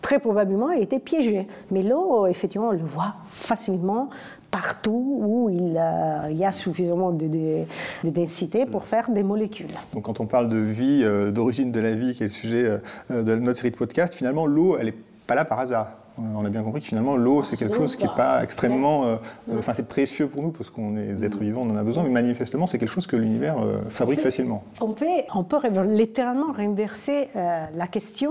très 0.00 0.20
probablement 0.20 0.68
a 0.68 0.76
été 0.76 1.00
piégée. 1.00 1.46
Mais 1.72 1.82
l'eau, 1.82 2.26
effectivement, 2.26 2.68
on 2.68 2.72
le 2.72 2.78
voit 2.78 3.14
facilement 3.28 4.08
partout 4.54 5.18
où 5.20 5.48
il, 5.50 5.76
euh, 5.76 6.30
y 6.30 6.44
a 6.44 6.52
suffisamment 6.52 7.10
de, 7.10 7.64
densité 8.04 8.66
pour 8.66 8.84
faire 8.84 9.10
des 9.10 9.24
molécules. 9.24 9.74
Donc 9.92 10.04
quand 10.04 10.20
on 10.20 10.26
parle 10.26 10.48
de 10.48 10.58
vie, 10.58 11.02
euh, 11.02 11.32
d'origine 11.32 11.72
de 11.72 11.80
la 11.80 11.96
vie, 11.96 12.14
qui 12.14 12.22
est 12.22 12.26
le 12.26 12.32
sujet 12.32 12.80
euh, 13.10 13.22
de 13.24 13.34
notre 13.34 13.58
série 13.58 13.72
de 13.72 13.76
podcasts, 13.76 14.14
finalement 14.14 14.46
l'eau, 14.46 14.76
elle 14.78 14.86
n'est 14.86 14.94
pas 15.26 15.34
là 15.34 15.44
par 15.44 15.58
hasard. 15.58 15.88
On 16.16 16.44
a 16.44 16.48
bien 16.50 16.62
compris 16.62 16.80
que 16.82 16.86
finalement 16.86 17.16
l'eau, 17.16 17.42
c'est 17.42 17.56
quelque 17.56 17.74
chose 17.74 17.96
qui 17.96 18.04
n'est 18.04 18.14
pas 18.14 18.44
extrêmement... 18.44 19.18
Enfin, 19.58 19.74
c'est 19.74 19.88
précieux 19.88 20.28
pour 20.28 20.44
nous 20.44 20.52
parce 20.52 20.70
qu'on 20.70 20.96
est 20.96 21.06
des 21.06 21.24
êtres 21.24 21.40
vivants, 21.40 21.62
on 21.62 21.70
en 21.70 21.76
a 21.76 21.82
besoin, 21.82 22.04
mais 22.04 22.10
manifestement, 22.10 22.68
c'est 22.68 22.78
quelque 22.78 22.92
chose 22.92 23.08
que 23.08 23.16
l'univers 23.16 23.56
fabrique 23.88 24.20
facilement. 24.20 24.62
On 24.80 24.90
peut, 24.90 25.06
on 25.34 25.42
peut 25.42 25.58
littéralement 25.82 26.52
renverser 26.52 27.30
la 27.34 27.88
question 27.88 28.30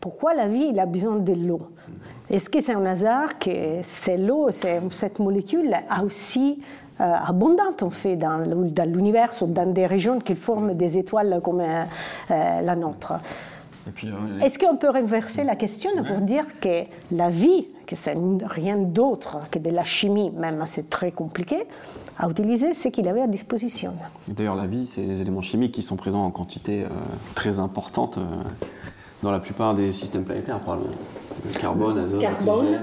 pourquoi 0.00 0.34
la 0.34 0.46
vie 0.46 0.68
il 0.70 0.78
a 0.78 0.86
besoin 0.86 1.16
de 1.16 1.32
l'eau? 1.32 1.60
Est-ce 2.30 2.50
que 2.50 2.60
c'est 2.60 2.74
un 2.74 2.84
hasard 2.84 3.38
que 3.38 3.78
c'est 3.82 4.18
l'eau, 4.18 4.50
cette 4.50 5.18
molécule 5.18 5.74
a 5.88 6.04
aussi 6.04 6.60
euh, 7.00 7.14
abondante 7.14 7.82
en 7.82 7.90
fait 7.90 8.16
dans, 8.16 8.38
l'univers 8.84 9.30
ou 9.40 9.46
dans 9.46 9.72
des 9.72 9.86
régions 9.86 10.18
qui 10.18 10.34
forment 10.34 10.74
des 10.74 10.98
étoiles 10.98 11.40
comme 11.42 11.60
euh, 11.60 11.84
euh, 12.30 12.60
la 12.60 12.76
nôtre? 12.76 13.14
Est-ce 14.42 14.58
qu'on 14.58 14.76
peut 14.76 14.90
renverser 14.90 15.44
la 15.44 15.56
question 15.56 15.90
pour 16.06 16.20
dire 16.20 16.44
que 16.60 16.82
la 17.10 17.30
vie, 17.30 17.68
que 17.86 17.96
c'est 17.96 18.16
rien 18.44 18.76
d'autre 18.76 19.38
que 19.50 19.58
de 19.58 19.70
la 19.70 19.84
chimie, 19.84 20.30
même 20.30 20.62
c'est 20.66 20.90
très 20.90 21.10
compliqué, 21.10 21.56
a 22.18 22.28
utilisé 22.28 22.74
ce 22.74 22.88
qu'il 22.88 23.08
avait 23.08 23.22
à 23.22 23.26
disposition? 23.26 23.94
D'ailleurs, 24.26 24.56
la 24.56 24.66
vie, 24.66 24.84
c'est 24.84 25.00
les 25.00 25.22
éléments 25.22 25.40
chimiques 25.40 25.72
qui 25.72 25.82
sont 25.82 25.96
présents 25.96 26.24
en 26.24 26.30
quantité 26.30 26.84
très 27.34 27.60
importante 27.60 28.18
dans 29.22 29.30
la 29.30 29.40
plupart 29.40 29.74
des 29.74 29.92
systèmes 29.92 30.24
planétaires, 30.24 30.60
probablement. 30.60 30.94
Le 31.44 31.58
carbone, 31.58 31.98
azote, 31.98 32.20
carbone, 32.20 32.80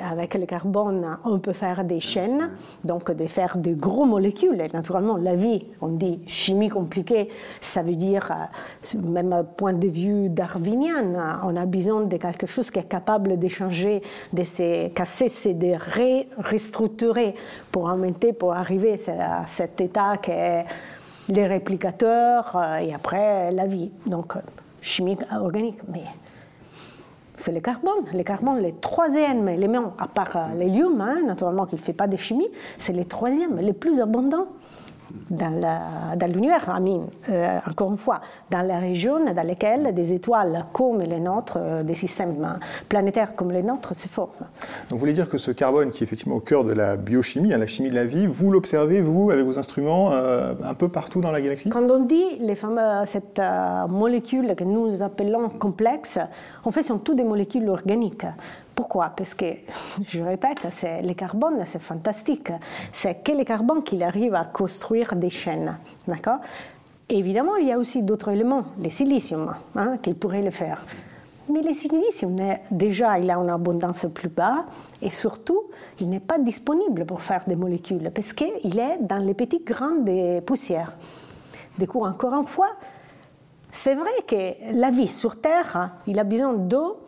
avec 0.00 0.34
le 0.34 0.46
carbone, 0.46 1.16
on 1.24 1.38
peut 1.38 1.52
faire 1.52 1.84
des 1.84 2.00
chaînes, 2.00 2.50
donc 2.84 3.10
de 3.10 3.26
faire 3.26 3.56
de 3.56 3.74
gros 3.74 4.04
molécules. 4.04 4.60
Et 4.60 4.68
naturellement, 4.72 5.16
la 5.16 5.34
vie, 5.34 5.64
on 5.80 5.88
dit 5.88 6.20
chimie 6.26 6.68
compliquée, 6.68 7.28
ça 7.60 7.82
veut 7.82 7.94
dire, 7.94 8.30
euh, 8.30 9.00
même 9.02 9.44
point 9.56 9.72
de 9.72 9.88
vue 9.88 10.28
darwinien, 10.28 11.40
on 11.44 11.56
a 11.56 11.66
besoin 11.66 12.02
de 12.02 12.16
quelque 12.16 12.46
chose 12.46 12.70
qui 12.70 12.78
est 12.78 12.88
capable 12.88 13.38
d'échanger, 13.38 14.02
de 14.32 14.42
se 14.42 14.88
casser, 14.88 15.54
de 15.54 15.74
restructurer 16.42 17.34
pour 17.70 17.84
augmenter, 17.84 18.32
pour 18.32 18.52
arriver 18.52 18.96
à 19.08 19.46
cet 19.46 19.80
état 19.80 20.16
qui 20.18 20.32
est 20.32 20.64
les 21.28 21.46
réplicateurs 21.46 22.56
euh, 22.56 22.76
et 22.78 22.92
après 22.92 23.52
la 23.52 23.66
vie. 23.66 23.90
Donc, 24.06 24.34
chimie 24.82 25.16
organique, 25.30 25.78
mais 25.88 26.04
c'est 27.36 27.52
le 27.52 27.60
carbone. 27.60 28.04
Le 28.12 28.22
carbone, 28.22 28.62
le 28.62 28.72
troisième 28.80 29.48
élément, 29.48 29.94
à 29.98 30.06
part 30.06 30.36
euh, 30.36 30.54
l'hélium, 30.58 31.00
hein, 31.00 31.22
naturellement 31.24 31.64
qu'il 31.64 31.78
ne 31.78 31.82
fait 31.82 31.94
pas 31.94 32.06
de 32.06 32.16
chimie, 32.16 32.48
c'est 32.76 32.92
le 32.92 33.04
troisième, 33.06 33.58
le 33.58 33.72
plus 33.72 34.00
abondant 34.00 34.48
dans 35.30 36.32
l'univers, 36.32 36.68
euh, 37.28 37.58
encore 37.68 37.90
une 37.90 37.96
fois, 37.96 38.20
dans 38.50 38.62
la 38.62 38.78
région 38.78 39.24
dans 39.24 39.46
laquelle 39.46 39.94
des 39.94 40.12
étoiles 40.12 40.66
comme 40.72 41.00
les 41.00 41.20
nôtres, 41.20 41.58
euh, 41.60 41.82
des 41.82 41.94
systèmes 41.94 42.58
planétaires 42.88 43.34
comme 43.34 43.50
les 43.50 43.62
nôtres 43.62 43.96
se 43.96 44.08
forment. 44.08 44.30
Donc 44.38 44.92
vous 44.92 44.98
voulez 44.98 45.12
dire 45.12 45.28
que 45.28 45.38
ce 45.38 45.50
carbone 45.50 45.90
qui 45.90 46.02
est 46.02 46.06
effectivement 46.06 46.36
au 46.36 46.40
cœur 46.40 46.64
de 46.64 46.72
la 46.72 46.96
biochimie, 46.96 47.52
hein, 47.52 47.58
la 47.58 47.66
chimie 47.66 47.90
de 47.90 47.94
la 47.94 48.04
vie, 48.04 48.26
vous 48.26 48.50
l'observez, 48.50 49.00
vous, 49.00 49.30
avec 49.30 49.44
vos 49.44 49.58
instruments, 49.58 50.12
euh, 50.12 50.54
un 50.64 50.74
peu 50.74 50.88
partout 50.88 51.20
dans 51.20 51.30
la 51.30 51.40
galaxie? 51.40 51.68
Quand 51.70 51.90
on 51.90 52.04
dit 52.04 52.38
les 52.40 52.54
fameux, 52.54 53.04
cette 53.06 53.40
molécule 53.88 54.54
que 54.54 54.64
nous 54.64 55.02
appelons 55.02 55.48
complexe, 55.48 56.18
en 56.64 56.70
fait, 56.70 56.82
ce 56.82 56.88
sont 56.88 56.98
toutes 56.98 57.16
des 57.16 57.24
molécules 57.24 57.68
organiques. 57.68 58.26
Pourquoi? 58.82 59.12
Parce 59.16 59.34
que, 59.34 59.44
je 60.08 60.20
répète, 60.24 60.66
c'est 60.70 61.02
le 61.02 61.14
carbone, 61.14 61.62
c'est 61.66 61.80
fantastique. 61.80 62.50
C'est 62.92 63.22
que 63.22 63.30
le 63.30 63.44
carbone 63.44 63.84
qu'il 63.84 64.02
arrive 64.02 64.34
à 64.34 64.44
construire 64.44 65.14
des 65.14 65.30
chaînes. 65.30 65.78
D'accord? 66.08 66.40
Évidemment, 67.08 67.54
il 67.54 67.68
y 67.68 67.72
a 67.72 67.78
aussi 67.78 68.02
d'autres 68.02 68.30
éléments, 68.30 68.64
le 68.82 68.90
silicium, 68.90 69.54
hein, 69.76 69.98
qu'il 70.02 70.16
pourrait 70.16 70.42
le 70.42 70.50
faire. 70.50 70.84
Mais 71.48 71.62
le 71.62 71.72
silicium, 71.74 72.36
déjà, 72.72 73.20
il 73.20 73.30
a 73.30 73.36
une 73.36 73.50
abondance 73.50 74.04
plus 74.12 74.28
bas 74.28 74.64
et 75.00 75.10
surtout, 75.10 75.62
il 76.00 76.08
n'est 76.08 76.18
pas 76.18 76.40
disponible 76.40 77.06
pour 77.06 77.22
faire 77.22 77.44
des 77.46 77.54
molécules 77.54 78.10
parce 78.12 78.32
qu'il 78.32 78.80
est 78.80 78.98
dans 79.00 79.18
les 79.18 79.34
petits 79.34 79.62
grains 79.64 79.98
de 80.00 80.40
poussière. 80.40 80.92
Du 81.78 81.86
coup, 81.86 82.04
encore 82.04 82.34
une 82.34 82.48
fois, 82.48 82.70
c'est 83.70 83.94
vrai 83.94 84.10
que 84.26 84.76
la 84.76 84.90
vie 84.90 85.06
sur 85.06 85.40
Terre, 85.40 85.92
il 86.08 86.18
a 86.18 86.24
besoin 86.24 86.54
d'eau 86.54 86.98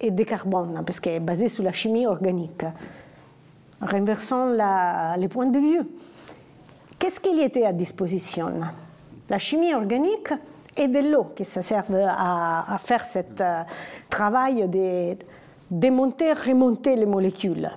et 0.00 0.10
de 0.10 0.22
carbone, 0.24 0.82
parce 0.84 1.00
qu'elle 1.00 1.14
est 1.14 1.20
basée 1.20 1.48
sur 1.48 1.64
la 1.64 1.72
chimie 1.72 2.06
organique. 2.06 2.64
Renversons 3.80 4.56
les 5.18 5.28
points 5.28 5.46
de 5.46 5.58
vue. 5.58 5.82
Qu'est-ce 6.98 7.20
qu'il 7.20 7.40
était 7.40 7.64
à 7.64 7.72
disposition? 7.72 8.52
La 9.28 9.38
chimie 9.38 9.74
organique 9.74 10.32
et 10.76 10.88
de 10.88 10.98
l'eau 11.10 11.32
qui 11.34 11.44
se 11.44 11.62
servent 11.62 12.06
à, 12.08 12.76
faire 12.78 13.04
ce 13.04 13.20
euh, 13.40 13.62
travail 14.08 14.68
de 14.68 15.16
démonter, 15.70 16.32
remonter 16.32 16.96
les 16.96 17.06
molécules 17.06 17.70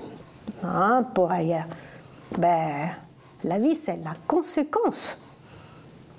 hein, 0.64 1.06
pour 1.14 1.32
ailleurs. 1.32 1.66
Ben, 2.38 2.90
la 3.44 3.58
vie, 3.58 3.76
c'est 3.76 3.98
la 4.04 4.14
conséquence 4.28 5.26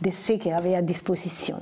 de 0.00 0.10
ce 0.10 0.32
qu'il 0.32 0.52
avait 0.52 0.74
à 0.74 0.82
disposition. 0.82 1.60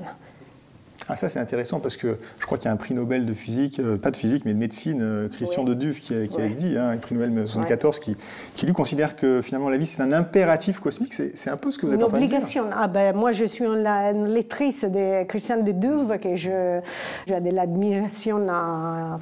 Ah, 1.11 1.17
ça, 1.17 1.31
c'est 1.31 1.39
intéressant 1.39 1.81
parce 1.81 1.97
que 1.97 2.19
je 2.39 2.45
crois 2.45 2.59
qu'il 2.59 2.67
y 2.67 2.69
a 2.69 2.73
un 2.73 2.77
prix 2.77 2.93
Nobel 2.93 3.25
de 3.25 3.33
physique, 3.33 3.81
euh, 3.81 3.97
pas 3.97 4.11
de 4.11 4.17
physique, 4.17 4.45
mais 4.45 4.53
de 4.53 4.59
médecine, 4.59 5.01
euh, 5.01 5.29
Christian 5.31 5.65
de 5.65 5.73
Duve, 5.73 6.01
qui 6.01 6.15
a, 6.15 6.49
dit, 6.49 6.77
hein, 6.77 6.91
un 6.91 6.97
prix 6.99 7.15
Nobel 7.15 7.31
1974, 7.31 7.99
qui, 7.99 8.15
qui, 8.55 8.67
lui 8.67 8.75
considère 8.75 9.17
que 9.17 9.41
finalement 9.41 9.71
la 9.71 9.79
vie, 9.79 9.87
c'est 9.87 10.03
un 10.03 10.13
impératif 10.13 10.81
cosmique. 10.81 11.15
C'est 11.15 11.49
un 11.49 11.57
peu 11.57 11.71
ce 11.71 11.79
que 11.79 11.87
vous 11.87 11.95
êtes 11.95 12.01
Une 12.01 12.05
en 12.05 12.09
train 12.09 12.21
de 12.21 12.27
dire. 12.27 12.35
obligation. 12.35 12.65
Ah 12.77 12.89
ben, 12.89 13.17
moi, 13.17 13.33
je 13.33 13.47
suis 13.47 13.65
une, 13.65 14.27
lectrice 14.27 14.85
de 14.85 15.25
Christian 15.25 15.63
de 15.63 15.73
Duve, 15.73 16.19
que 16.19 16.37
j'ai 16.37 16.81
de 17.27 17.51
l'admiration 17.55 18.47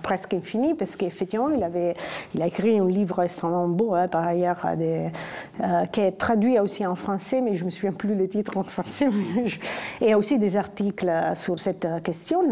presque 0.03 0.35
infinie, 0.35 0.75
parce 0.75 0.97
qu'effectivement, 0.97 1.51
il, 1.51 1.63
avait, 1.63 1.95
il 2.35 2.43
a 2.43 2.49
écrit 2.49 2.81
un 2.81 2.89
livre 2.89 3.23
extrêmement 3.23 3.69
beau, 3.69 3.95
hein, 3.95 4.09
par 4.09 4.27
ailleurs, 4.27 4.67
euh, 4.67 5.87
qui 5.93 6.01
est 6.01 6.13
traduit 6.13 6.59
aussi 6.59 6.85
en 6.85 6.97
français, 6.97 7.41
mais 7.41 7.55
je 7.55 7.61
ne 7.61 7.67
me 7.67 7.71
souviens 7.71 7.93
plus 7.93 8.17
le 8.17 8.29
titre 8.29 8.57
en 8.57 8.65
français. 8.65 9.07
et 10.01 10.17
aussi 10.17 10.41
des 10.41 10.57
articles 10.57 11.13
sur 11.35 11.59
cette 11.59 11.76
euh, 11.85 12.01
question. 12.01 12.43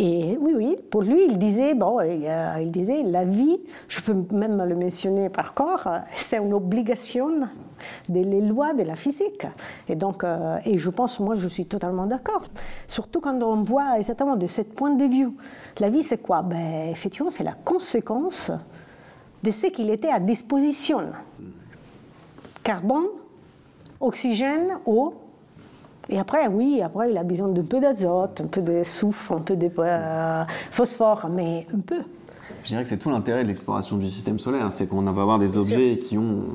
Et 0.00 0.38
oui, 0.40 0.52
oui, 0.56 0.76
pour 0.90 1.02
lui, 1.02 1.24
il 1.24 1.38
disait, 1.38 1.74
bon, 1.74 1.98
euh, 2.00 2.58
il 2.60 2.70
disait, 2.70 3.02
la 3.02 3.24
vie, 3.24 3.58
je 3.88 4.00
peux 4.00 4.14
même 4.30 4.62
le 4.62 4.76
mentionner 4.76 5.28
par 5.28 5.54
corps, 5.54 5.88
c'est 6.14 6.36
une 6.36 6.54
obligation 6.54 7.48
des 8.08 8.22
lois 8.40 8.74
de 8.74 8.84
la 8.84 8.94
physique. 8.94 9.44
Et 9.88 9.96
donc, 9.96 10.22
euh, 10.22 10.58
et 10.64 10.78
je 10.78 10.90
pense, 10.90 11.18
moi, 11.18 11.34
je 11.34 11.48
suis 11.48 11.66
totalement 11.66 12.06
d'accord. 12.06 12.44
Surtout 12.86 13.20
quand 13.20 13.42
on 13.42 13.62
voit 13.62 13.98
exactement 13.98 14.36
de 14.36 14.46
ce 14.46 14.62
point 14.62 14.90
de 14.90 15.04
vue. 15.04 15.30
La 15.80 15.90
vie, 15.90 16.04
c'est 16.04 16.18
quoi? 16.18 16.42
Ben, 16.42 16.90
Effectivement, 16.90 17.30
c'est 17.30 17.44
la 17.44 17.54
conséquence 17.54 18.52
de 19.42 19.50
ce 19.50 19.66
qu'il 19.66 19.90
était 19.90 20.10
à 20.10 20.20
disposition. 20.20 21.10
Carbone, 22.62 23.06
oxygène, 24.00 24.78
eau, 24.86 25.14
et 26.10 26.18
après, 26.18 26.48
oui, 26.48 26.80
après, 26.82 27.10
il 27.10 27.18
a 27.18 27.22
besoin 27.22 27.48
d'un 27.48 27.62
peu 27.62 27.80
d'azote, 27.80 28.40
un 28.40 28.46
peu 28.46 28.62
de 28.62 28.82
soufre, 28.82 29.32
un 29.32 29.40
peu 29.40 29.56
de 29.56 29.70
euh, 29.78 30.44
phosphore, 30.70 31.28
mais 31.30 31.66
un 31.74 31.80
peu. 31.80 31.98
Je 32.62 32.68
dirais 32.68 32.82
que 32.82 32.88
c'est 32.88 32.96
tout 32.96 33.10
l'intérêt 33.10 33.42
de 33.42 33.48
l'exploration 33.48 33.98
du 33.98 34.08
système 34.08 34.38
solaire, 34.38 34.72
c'est 34.72 34.86
qu'on 34.86 35.02
va 35.02 35.22
avoir 35.22 35.38
des 35.38 35.56
objets 35.58 35.98
qui 35.98 36.16
ont 36.16 36.46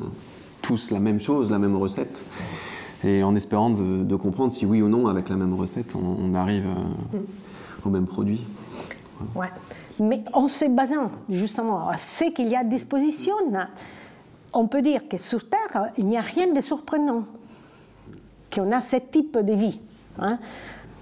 tous 0.62 0.90
la 0.92 1.00
même 1.00 1.20
chose, 1.20 1.52
la 1.52 1.60
même 1.60 1.76
recette, 1.76 2.24
et 3.04 3.24
en 3.24 3.36
espérant 3.36 3.70
de, 3.70 4.16
comprendre 4.16 4.52
si 4.52 4.66
oui 4.66 4.82
ou 4.82 4.90
non, 4.90 5.08
avec 5.08 5.30
la 5.30 5.36
même 5.36 5.54
recette, 5.54 5.96
on, 5.96 6.34
arrive 6.34 6.66
euh, 6.66 7.20
au 7.86 7.90
même 7.90 8.08
produit. 8.08 8.44
Ouais. 9.36 9.50
Mais 10.00 10.24
en 10.34 10.48
se 10.48 10.66
basant 10.66 11.12
justement 11.30 11.90
à 11.90 11.98
ce 11.98 12.26
qu'il 12.26 12.48
y 12.48 12.56
a 12.56 12.60
à 12.60 12.64
disposition, 12.64 13.36
on 14.54 14.68
peut 14.68 14.82
dire 14.82 15.08
que 15.08 15.18
sur 15.18 15.48
Terre, 15.48 15.92
il 15.98 16.08
n'y 16.08 16.18
a 16.18 16.22
rien 16.22 16.52
de 16.52 16.60
surprenant 16.60 17.26
qu'on 18.54 18.72
a 18.72 18.82
ce 18.82 18.98
type 18.98 19.38
de 19.40 19.54
vie. 19.54 19.80
Hein. 20.20 20.38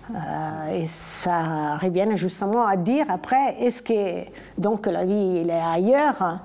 Euh, 0.10 0.82
et 0.82 0.86
ça 0.88 1.78
revient 1.78 2.10
justement 2.16 2.66
à 2.66 2.76
dire 2.76 3.06
après, 3.10 3.58
est-ce 3.62 3.82
que 3.82 4.30
donc 4.58 4.86
la 4.88 5.06
vie 5.06 5.38
est 5.38 5.52
ailleurs 5.52 6.42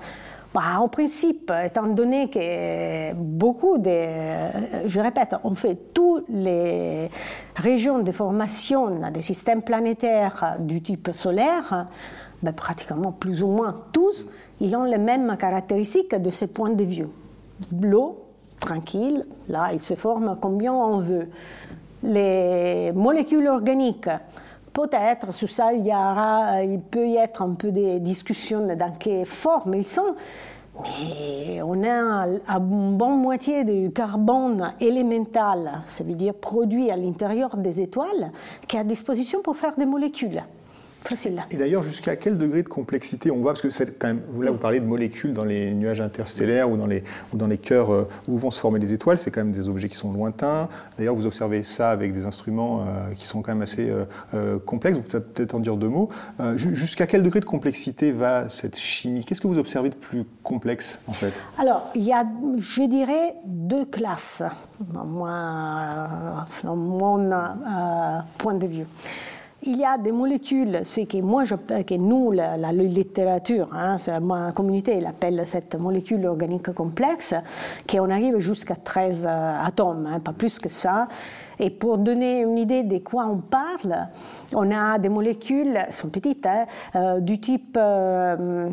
bah, 0.53 0.79
En 0.79 0.87
principe, 0.87 1.51
étant 1.65 1.87
donné 1.87 2.29
que 2.29 3.13
beaucoup 3.13 3.77
de, 3.77 4.85
je 4.85 4.99
répète, 4.99 5.35
on 5.43 5.55
fait 5.55 5.75
toutes 5.93 6.25
les 6.29 7.09
régions 7.55 7.99
de 7.99 8.11
formation 8.11 9.09
des 9.11 9.21
systèmes 9.21 9.63
planétaires 9.63 10.55
du 10.59 10.81
type 10.81 11.09
solaire, 11.13 11.87
bah, 12.41 12.53
pratiquement 12.53 13.11
plus 13.11 13.43
ou 13.43 13.47
moins 13.47 13.75
tous, 13.91 14.27
ils 14.61 14.75
ont 14.75 14.83
les 14.83 14.97
mêmes 14.99 15.35
caractéristiques 15.37 16.15
de 16.15 16.29
ce 16.29 16.45
point 16.45 16.69
de 16.69 16.83
vue. 16.83 17.07
L'eau, 17.81 18.26
tranquille, 18.67 19.25
là, 19.47 19.69
il 19.71 19.81
se 19.81 19.93
forme 19.95 20.37
combien 20.41 20.73
on 20.73 20.99
veut. 20.99 21.29
Les 22.03 22.91
molécules 22.93 23.47
organiques, 23.47 24.09
peut-être, 24.73 25.33
sur 25.33 25.49
ça, 25.49 25.71
il, 25.71 25.85
y 25.85 25.91
aura, 25.91 26.63
il 26.63 26.81
peut 26.81 27.07
y 27.07 27.15
être 27.15 27.41
un 27.41 27.53
peu 27.53 27.71
de 27.71 27.97
discussions 27.99 28.67
dans 28.67 28.91
quelle 28.99 29.25
forme 29.25 29.75
ils 29.75 29.87
sont, 29.87 30.15
mais 30.83 31.61
on 31.63 31.81
a 31.83 32.27
une 32.59 32.97
bonne 32.97 33.19
moitié 33.21 33.63
du 33.63 33.91
carbone 33.91 34.73
élémental, 34.81 35.81
ça 35.85 36.03
veut 36.03 36.13
dire 36.13 36.33
produit 36.33 36.91
à 36.91 36.97
l'intérieur 36.97 37.55
des 37.55 37.79
étoiles, 37.79 38.31
qui 38.67 38.75
est 38.75 38.81
à 38.81 38.83
disposition 38.83 39.41
pour 39.41 39.55
faire 39.55 39.75
des 39.77 39.85
molécules. 39.85 40.43
Et 41.51 41.57
d'ailleurs, 41.57 41.83
jusqu'à 41.83 42.15
quel 42.15 42.37
degré 42.37 42.63
de 42.63 42.67
complexité 42.67 43.31
on 43.31 43.37
voit 43.37 43.53
Parce 43.53 43.61
que 43.61 43.69
c'est 43.69 43.97
quand 43.97 44.07
même, 44.07 44.21
là, 44.41 44.51
vous 44.51 44.57
parlez 44.57 44.79
de 44.79 44.85
molécules 44.85 45.33
dans 45.33 45.45
les 45.45 45.71
nuages 45.73 46.01
interstellaires 46.01 46.69
ou 46.69 46.77
dans 46.77 46.85
les, 46.85 47.03
ou 47.33 47.37
dans 47.37 47.47
les 47.47 47.57
cœurs 47.57 47.93
euh, 47.93 48.07
où 48.27 48.37
vont 48.37 48.51
se 48.51 48.59
former 48.59 48.79
les 48.79 48.93
étoiles. 48.93 49.17
C'est 49.17 49.31
quand 49.31 49.41
même 49.41 49.53
des 49.53 49.69
objets 49.69 49.89
qui 49.89 49.95
sont 49.95 50.11
lointains. 50.11 50.67
D'ailleurs, 50.97 51.15
vous 51.15 51.25
observez 51.25 51.63
ça 51.63 51.91
avec 51.91 52.13
des 52.13 52.25
instruments 52.25 52.81
euh, 52.81 53.13
qui 53.15 53.25
sont 53.25 53.41
quand 53.41 53.53
même 53.53 53.61
assez 53.61 53.89
euh, 54.33 54.59
complexes. 54.59 54.97
Vous 54.97 55.03
pouvez 55.03 55.23
peut-être 55.23 55.55
en 55.55 55.59
dire 55.59 55.77
deux 55.77 55.89
mots. 55.89 56.09
jusqu'à 56.55 57.07
quel 57.07 57.23
degré 57.23 57.39
de 57.39 57.45
complexité 57.45 58.11
va 58.11 58.49
cette 58.49 58.77
chimie? 58.77 59.23
Qu'est-ce 59.23 59.41
que 59.41 59.47
vous 59.47 59.59
observez 59.59 59.89
de 59.89 59.95
plus 59.95 60.25
complexe, 60.43 60.99
en 61.07 61.13
fait? 61.13 61.33
Alors, 61.57 61.89
il 61.95 62.03
y 62.03 62.13
a, 62.13 62.25
je 62.57 62.83
dirais, 62.83 63.35
deux 63.45 63.85
classes, 63.85 64.43
moi, 64.93 66.09
selon 66.49 66.75
mon 66.75 67.29
point 68.37 68.55
de 68.55 68.67
vue 68.67 68.85
il 69.67 69.75
y 69.77 69.85
a 69.85 69.97
des 69.97 70.13
molécules, 70.13 70.81
ce 70.85 71.01
que 71.01 71.17
moi, 71.17 71.43
je, 71.43 71.55
que 71.55 71.95
nous, 71.95 72.31
la, 72.31 72.71
littérature, 72.71 73.67
hein, 73.73 73.97
ma 74.21 74.53
communauté, 74.53 75.01
l'appelle 75.01 75.43
cette 75.45 75.75
molécule 75.75 76.25
organique 76.25 76.71
complexe, 76.73 77.35
qu'on 77.89 78.09
arrive 78.09 78.39
jusqu'à 78.39 78.75
13 78.75 79.27
euh, 79.29 79.65
atomes, 79.65 80.07
hein, 80.07 80.19
pas 80.21 80.31
plus 80.31 80.57
que 80.59 80.69
ça. 80.69 81.09
Et 81.59 81.69
pour 81.69 81.97
donner 81.97 82.41
une 82.41 82.57
idée 82.57 82.83
de 82.83 82.99
quoi 82.99 83.25
on 83.25 83.37
parle, 83.37 84.07
on 84.55 84.71
a 84.71 84.97
des 84.99 85.09
molécules, 85.09 85.85
sont 85.89 86.09
petites, 86.09 86.45
hein, 86.45 86.65
euh, 86.95 87.19
du 87.19 87.39
type, 87.39 87.77
euh, 87.77 88.69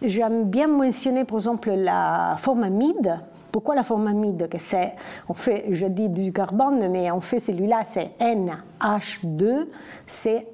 j'aime 0.00 0.44
bien 0.44 0.66
mentionner 0.66 1.24
par 1.24 1.38
exemple 1.38 1.72
la 1.72 2.36
formamide, 2.38 3.20
pourquoi 3.52 3.74
la 3.74 3.82
formamide 3.82 4.48
que 4.48 4.58
c'est, 4.58 4.94
on 5.28 5.34
fait, 5.34 5.66
je 5.70 5.86
dis 5.86 6.08
du 6.08 6.32
carbone, 6.32 6.88
mais 6.90 7.10
on 7.10 7.20
fait 7.20 7.38
celui-là, 7.38 7.82
c'est 7.84 8.12
NH2, 8.18 9.68
c'est 10.06 10.46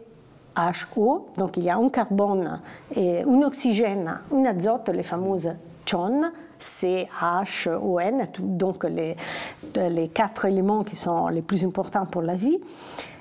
HO, 0.97 1.29
donc 1.37 1.57
il 1.57 1.65
y 1.65 1.71
a 1.71 1.77
un 1.77 1.89
carbone 1.89 2.61
et 2.95 3.23
un 3.23 3.43
oxygène, 3.43 4.21
un 4.35 4.45
azote, 4.45 4.89
les 4.89 5.05
fameuses 5.05 5.51
CHON, 5.87 6.33
C-H-O-N, 6.59 8.27
donc 8.41 8.85
les, 8.85 10.09
quatre 10.09 10.45
éléments 10.47 10.83
qui 10.83 10.97
sont 10.97 11.29
les 11.29 11.43
plus 11.43 11.65
importants 11.65 12.07
pour 12.07 12.23
la 12.23 12.35
vie. 12.35 12.59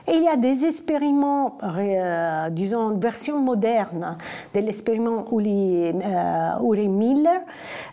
Et 0.09 0.13
il 0.13 0.23
y 0.23 0.27
a 0.29 0.37
des 0.37 0.65
expériments, 0.65 1.57
euh, 1.63 2.49
disons, 2.49 2.97
version 2.97 3.41
moderne 3.41 4.17
de 4.53 4.61
l'expériment 4.61 5.25
Uri, 5.33 5.91
euh, 5.93 6.87
Miller, 6.87 7.41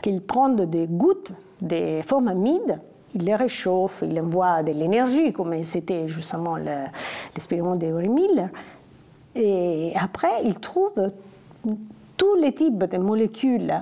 qu'il 0.01 0.23
prend 0.23 0.49
des 0.49 0.87
gouttes 0.87 1.33
des 1.65 2.03
formes 2.03 2.29
amides 2.29 2.79
il 3.15 3.25
les 3.25 3.37
réchauffe, 3.37 4.03
il 4.07 4.19
envoie 4.21 4.63
de 4.63 4.73
l'énergie, 4.73 5.33
comme 5.33 5.63
c'était 5.63 6.09
justement 6.09 6.57
l'expériment 6.57 7.77
d'Uri 7.77 8.09
Miller. 8.09 8.49
Et 9.35 9.93
après, 10.01 10.43
il 10.45 10.59
trouve 10.59 10.93
tous 12.17 12.35
les 12.37 12.53
types 12.53 12.85
de 12.85 12.99
molécules, 12.99 13.73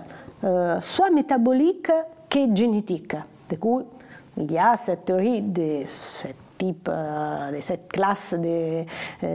euh, 0.44 0.80
soit 0.80 1.10
métaboliques 1.10 1.92
que 2.28 2.54
génétiques. 2.54 3.16
Du 3.48 3.58
coup, 3.58 3.82
il 4.36 4.50
y 4.50 4.58
a 4.58 4.76
cette 4.76 5.04
théorie 5.06 5.42
de 5.42 5.82
ce 5.84 6.28
type, 6.56 6.88
euh, 6.90 7.52
de 7.52 7.60
cette 7.60 7.88
classe 7.92 8.34
euh, 8.38 8.84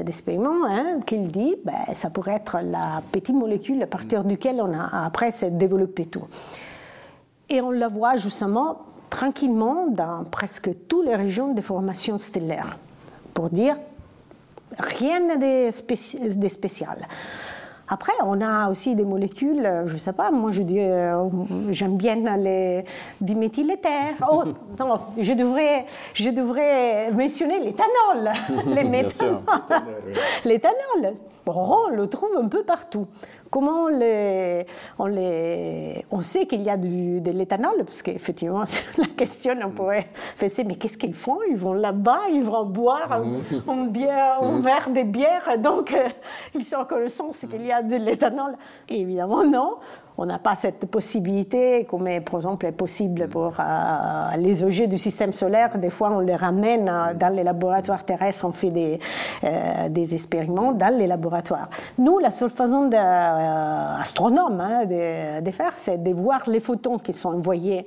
d'expériments 0.04 0.66
hein, 0.66 1.00
qu'il 1.06 1.28
dit 1.28 1.56
ben, 1.64 1.94
ça 1.94 2.10
pourrait 2.10 2.36
être 2.36 2.60
la 2.64 3.02
petite 3.12 3.36
molécule 3.36 3.84
à 3.84 3.88
partir 3.88 4.24
duquel 4.24 4.60
on 4.62 4.74
a 4.74 5.06
après 5.06 5.30
s'est 5.30 5.52
développé 5.52 6.06
tout. 6.06 6.26
Et 7.50 7.62
on 7.62 7.72
la 7.72 7.88
voit 7.88 8.16
justement 8.16 8.86
tranquillement 9.10 9.88
dans 9.88 10.26
presque 10.26 10.70
toutes 10.88 11.06
les 11.06 11.16
régions 11.16 11.54
de 11.54 11.62
formation 11.62 12.18
stellaire, 12.18 12.78
pour 13.34 13.50
dire 13.50 13.78
rien 14.78 15.38
de, 15.38 15.72
spécial. 15.72 17.08
Après, 17.90 18.12
on 18.24 18.42
a 18.42 18.70
aussi 18.70 18.96
des 18.96 19.06
molécules, 19.06 19.84
je 19.86 19.94
ne 19.94 19.98
sais 19.98 20.12
pas, 20.12 20.30
moi 20.30 20.52
je 20.52 20.62
dis, 20.62 20.80
euh, 20.80 21.30
j'aime 21.70 21.96
bien 21.96 22.16
les 22.38 22.84
diméthyléthers. 23.22 24.16
Oh, 24.30 24.44
non, 24.78 25.00
je 25.18 25.34
devrais, 25.34 25.86
je 26.14 26.30
devrais 26.30 27.12
mentionner 27.12 27.60
l'éthanol. 27.60 28.34
l'éthanol. 30.46 31.14
on 31.46 31.90
le 31.90 32.08
trouve 32.08 32.36
un 32.38 32.48
peu 32.48 32.64
partout. 32.64 33.08
Comment 33.50 33.86
on, 33.86 33.88
les, 33.88 34.66
on, 35.00 35.06
les, 35.06 36.06
on 36.12 36.22
sait 36.22 36.46
qu'il 36.46 36.62
y 36.64 36.70
a 36.70 36.76
du, 36.76 37.22
de 37.22 37.32
l'éthanol? 37.32 37.86
Parce 37.86 38.02
qu'effectivement, 38.02 38.66
la 38.98 39.06
question, 39.16 39.56
on 39.64 39.70
pourrait 39.70 40.08
penser, 40.40 40.64
mais 40.66 40.76
qu'est-ce 40.76 40.98
qu'ils 40.98 41.14
font? 41.14 41.40
Ils 41.50 41.56
vont 41.56 41.74
là-bas, 41.74 42.28
ils 42.32 42.44
vont 42.44 42.66
boire 42.66 43.14
un, 43.68 43.86
bière, 43.86 44.44
un 44.44 44.60
verre 44.60 44.90
de 44.90 45.04
bière, 45.04 45.58
donc 45.60 45.94
euh, 45.94 46.10
ils 46.56 46.66
sont 46.66 46.86
sens 47.08 47.46
qu'il 47.50 47.66
y 47.66 47.72
a 47.72 47.77
de 47.82 47.96
l'éthanol. 47.96 48.56
Évidemment, 48.90 49.44
non 49.44 49.78
on 50.18 50.26
n'a 50.26 50.40
pas 50.40 50.56
cette 50.56 50.86
possibilité, 50.88 51.86
comme 51.90 52.10
par 52.22 52.36
exemple 52.36 52.66
est 52.66 52.72
possible 52.72 53.28
pour 53.28 53.54
euh, 53.60 54.38
les 54.38 54.64
objets 54.64 54.88
du 54.88 54.98
système 54.98 55.32
solaire. 55.32 55.78
Des 55.78 55.92
fois, 55.92 56.10
on 56.12 56.20
les 56.20 56.36
ramène 56.36 56.90
euh, 56.90 57.14
dans 57.14 57.34
les 57.34 57.44
laboratoires 57.44 58.04
terrestres, 58.04 58.46
on 58.46 58.52
fait 58.52 58.72
des, 58.72 59.00
euh, 59.44 59.90
des 59.90 60.16
expériments 60.16 60.72
dans 60.72 60.96
les 60.98 61.06
laboratoires. 61.06 61.70
Nous, 62.00 62.18
la 62.18 62.32
seule 62.32 62.50
façon 62.50 62.88
d'astronome 62.88 64.60
hein, 64.60 64.86
de, 64.86 65.42
de, 65.42 65.52
faire, 65.52 65.74
c'est 65.76 66.02
de 66.02 66.14
voir 66.14 66.50
les 66.50 66.60
photons 66.60 66.98
qui 66.98 67.14
sont 67.14 67.30
envoyés 67.30 67.86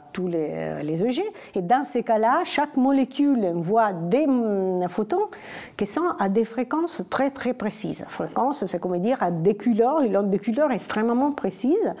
tous 0.00 0.28
les, 0.28 0.82
les 0.82 1.02
objets. 1.02 1.30
Et 1.54 1.62
dans 1.62 1.84
ces 1.84 2.02
cas-là, 2.02 2.42
chaque 2.44 2.76
molécule 2.76 3.44
envoie 3.44 3.92
des 3.92 4.26
mm, 4.26 4.88
photons 4.88 5.28
qui 5.76 5.86
sont 5.86 6.14
à 6.18 6.28
des 6.28 6.44
fréquences 6.44 7.02
très 7.10 7.30
très 7.30 7.54
précises. 7.54 8.04
Fréquence, 8.08 8.64
c'est 8.66 8.80
comme 8.80 8.98
dire 8.98 9.22
à 9.22 9.30
des 9.30 9.56
couleurs, 9.56 10.00
une 10.00 10.16
onde 10.16 10.30
de 10.30 10.38
couleur 10.38 10.70
extrêmement 10.70 11.32
précise. 11.32 11.94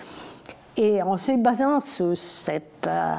Et 0.76 1.02
en 1.02 1.16
se 1.16 1.32
basant 1.36 1.78
sur 1.78 2.16
cette 2.16 2.88
euh, 2.88 3.14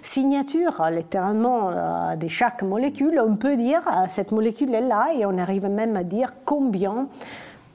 signature, 0.00 0.82
littéralement, 0.90 1.68
euh, 1.68 2.16
de 2.16 2.28
chaque 2.28 2.62
molécule, 2.62 3.20
on 3.20 3.36
peut 3.36 3.56
dire 3.56 3.82
euh, 3.86 4.06
cette 4.08 4.32
molécule 4.32 4.74
est 4.74 4.80
là 4.80 5.08
et 5.14 5.26
on 5.26 5.36
arrive 5.36 5.66
même 5.66 5.96
à 5.96 6.02
dire 6.02 6.32
combien 6.46 7.08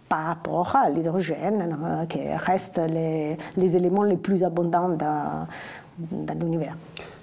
par 0.07 0.25
rapport 0.25 0.75
à 0.75 0.89
l'hydrogène, 0.89 2.07
qui 2.09 2.19
reste 2.33 2.79
les, 2.79 3.37
les, 3.55 3.77
éléments 3.77 4.01
les 4.01 4.17
plus 4.17 4.43
abondants 4.43 4.89
dans, 4.89 5.45
dans 6.11 6.33
l'univers. 6.39 6.75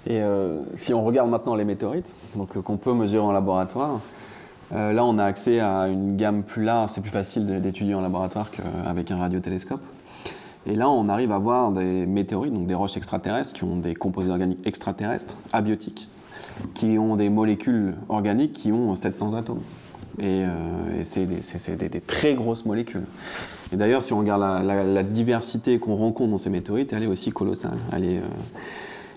Et 0.05 0.21
euh, 0.21 0.59
si 0.75 0.93
on 0.93 1.03
regarde 1.03 1.29
maintenant 1.29 1.55
les 1.55 1.65
météorites, 1.65 2.11
donc 2.35 2.55
euh, 2.55 2.61
qu'on 2.61 2.77
peut 2.77 2.93
mesurer 2.93 3.23
en 3.23 3.31
laboratoire, 3.31 3.99
euh, 4.73 4.93
là 4.93 5.05
on 5.05 5.17
a 5.17 5.25
accès 5.25 5.59
à 5.59 5.87
une 5.87 6.15
gamme 6.15 6.43
plus 6.43 6.63
large, 6.63 6.91
c'est 6.91 7.01
plus 7.01 7.09
facile 7.09 7.61
d'étudier 7.61 7.95
en 7.95 8.01
laboratoire 8.01 8.49
qu'avec 8.51 9.11
un 9.11 9.17
radiotélescope. 9.17 9.81
Et 10.65 10.75
là 10.75 10.89
on 10.89 11.09
arrive 11.09 11.31
à 11.31 11.37
voir 11.37 11.71
des 11.71 12.05
météorites, 12.05 12.53
donc 12.53 12.67
des 12.67 12.75
roches 12.75 12.97
extraterrestres 12.97 13.53
qui 13.53 13.63
ont 13.63 13.77
des 13.77 13.95
composés 13.95 14.29
organiques 14.29 14.65
extraterrestres, 14.65 15.35
abiotiques, 15.53 16.07
qui 16.73 16.97
ont 16.97 17.15
des 17.15 17.29
molécules 17.29 17.95
organiques 18.09 18.53
qui 18.53 18.71
ont 18.71 18.95
700 18.95 19.33
atomes. 19.33 19.61
Et, 20.19 20.43
c'est 21.03 21.25
des, 21.25 22.01
très 22.01 22.33
grosses 22.35 22.65
molécules. 22.65 23.05
Et 23.71 23.75
d'ailleurs, 23.75 24.03
si 24.03 24.13
on 24.13 24.19
regarde 24.19 24.65
la, 24.65 25.03
diversité 25.03 25.79
qu'on 25.79 25.95
rencontre 25.95 26.31
dans 26.31 26.37
ces 26.37 26.49
météorites, 26.49 26.93
elle 26.93 27.03
est 27.03 27.07
aussi 27.07 27.31
colossale. 27.31 27.77
Elle 27.93 28.05
est, 28.05 28.21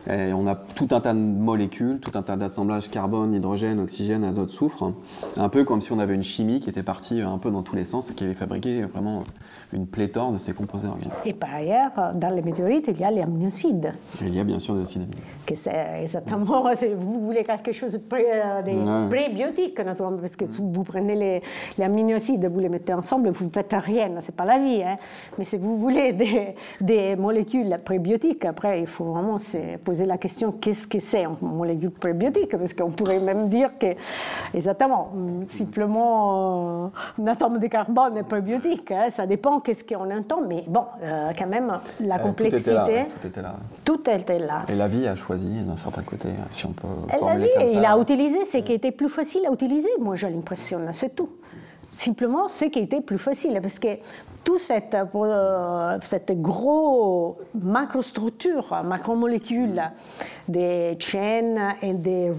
euh, 0.09 0.33
on 0.33 0.47
a 0.47 0.55
tout 0.55 0.89
un 0.93 1.01
tas 1.01 1.13
de 1.13 1.19
molécules, 1.19 2.01
tout 2.01 2.13
un 2.15 2.23
tas 2.23 2.37
d'assemblages 2.37 2.89
carbone, 2.91 3.35
hydrogène, 3.35 3.81
oxygène, 3.81 4.25
azote, 4.25 4.51
soufre. 4.51 4.93
Un 5.37 5.49
peu 5.49 5.65
comme 5.65 5.81
si 5.81 5.93
on 5.93 5.99
avait 5.99 6.15
une 6.15 6.23
chimie 6.23 6.61
qui 6.61 6.71
était 6.71 6.83
partie 6.83 7.21
un 7.21 7.39
peu 7.39 7.51
dans 7.51 7.63
tous 7.63 7.77
les 7.77 7.85
sens 7.85 8.11
et 8.11 8.15
qui 8.15 8.25
avait 8.25 8.35
fabriqué 8.35 8.83
vraiment 8.83 9.25
une 9.73 9.87
pléthore 9.87 10.33
de 10.33 10.39
ces 10.39 10.53
composés 10.53 10.89
organiques. 10.89 11.13
Et 11.25 11.33
par 11.33 11.55
ailleurs, 11.55 11.93
dans 12.15 12.35
les 12.35 12.43
météorites, 12.43 12.89
il 12.89 12.99
y 12.99 13.05
a 13.05 13.11
les 13.11 13.23
aminosides. 13.23 13.93
Il 14.23 14.35
y 14.35 14.41
a 14.41 14.45
bien 14.45 14.59
sûr 14.59 14.75
des 14.75 14.83
acides. 14.83 15.15
Que 15.47 15.55
c'est 15.55 16.03
exactement, 16.03 16.65
vous 16.97 17.21
voulez 17.21 17.45
quelque 17.45 17.73
chose 17.73 17.93
de 17.93 17.99
pré, 17.99 18.25
euh, 18.33 19.09
prébiotique, 19.09 19.79
naturellement, 19.81 20.19
parce 20.19 20.37
que 20.37 20.45
vous 20.45 20.85
prenez 20.85 21.15
les, 21.15 21.43
les, 21.77 21.85
aminosides, 21.85 22.47
vous 22.47 22.61
les 22.61 22.69
mettez 22.69 22.95
ensemble, 22.95 23.31
vous 23.31 23.47
ne 23.47 23.51
faites 23.51 23.75
rien, 23.79 24.11
c'est 24.21 24.35
pas 24.35 24.45
la 24.45 24.59
vie. 24.59 24.83
Hein. 24.83 24.97
Mais 25.39 25.45
si 25.45 25.59
vous 25.59 25.77
voulez 25.77 26.13
des, 26.13 26.55
des 26.81 27.17
molécules 27.17 27.79
prébiotiques, 27.85 28.45
après, 28.45 28.81
il 28.81 28.87
faut 28.87 29.05
vraiment 29.05 29.39
poser 29.90 30.07
la 30.07 30.18
question 30.18 30.53
qu'est-ce 30.53 30.87
que 30.87 31.00
c'est 31.00 31.24
une 31.24 31.37
molécule 31.42 31.90
prébiotique 31.90 32.57
Parce 32.57 32.74
qu'on 32.74 32.90
pourrait 32.90 33.18
même 33.18 33.48
dire 33.48 33.70
que, 33.76 33.96
exactement, 34.55 35.11
simplement 35.48 36.85
euh, 36.85 37.22
un 37.22 37.26
atome 37.26 37.59
de 37.59 37.66
carbone 37.66 38.16
est 38.18 38.22
prébiotique. 38.22 38.92
Hein. 38.92 39.11
ça 39.11 39.26
dépend 39.26 39.59
qu'est-ce 39.59 39.83
qu'on 39.83 40.09
entend, 40.16 40.42
mais 40.46 40.62
bon, 40.68 40.85
euh, 41.03 41.33
quand 41.37 41.48
même, 41.48 41.72
la 41.98 42.20
complexité. 42.20 43.07
Tout 43.20 43.26
était 43.26 43.42
là. 43.42 43.55
Tout 43.85 44.09
était 44.09 44.38
là. 44.38 44.62
Et 44.68 44.76
la 44.76 44.87
vie 44.87 45.09
a 45.09 45.16
choisi 45.16 45.61
d'un 45.62 45.76
certain 45.76 46.03
côté, 46.03 46.29
si 46.50 46.66
on 46.66 46.72
peut. 46.72 46.87
La 47.20 47.37
vie, 47.37 47.48
il 47.72 47.85
a 47.85 47.98
utilisé 47.98 48.44
ce 48.44 48.59
qui 48.59 48.72
était 48.72 48.92
plus 48.92 49.09
facile 49.09 49.42
à 49.48 49.53
utiliser, 49.53 49.90
moi 49.98 50.14
j'ai 50.14 50.31
l'impression, 50.31 50.79
c'est 50.92 51.16
tout. 51.16 51.31
Simplement, 51.90 52.46
ce 52.46 52.66
qui 52.66 52.79
était 52.79 53.00
plus 53.00 53.18
facile, 53.18 53.59
parce 53.61 53.81
que 53.81 53.88
toute 54.44 54.61
cette, 54.61 54.94
euh, 54.94 55.98
cette 56.03 56.40
grosse 56.40 57.37
macrostructure, 57.55 58.83
macromolécules 58.85 59.83
des 60.48 60.96
chaînes 60.98 61.76
et 61.83 61.94
des, 61.94 62.33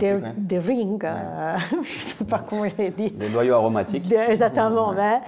des, 0.00 0.20
des, 0.36 0.58
rings, 0.58 1.04
euh, 1.04 1.56
je 1.70 1.76
ne 1.76 2.02
sais 2.02 2.24
pas 2.24 2.44
comment 2.48 2.66
je 2.68 2.90
dire. 2.90 3.10
Des 3.14 3.28
noyaux 3.28 3.54
aromatiques. 3.54 4.12
exactement. 4.12 4.92
Ben, 4.92 5.20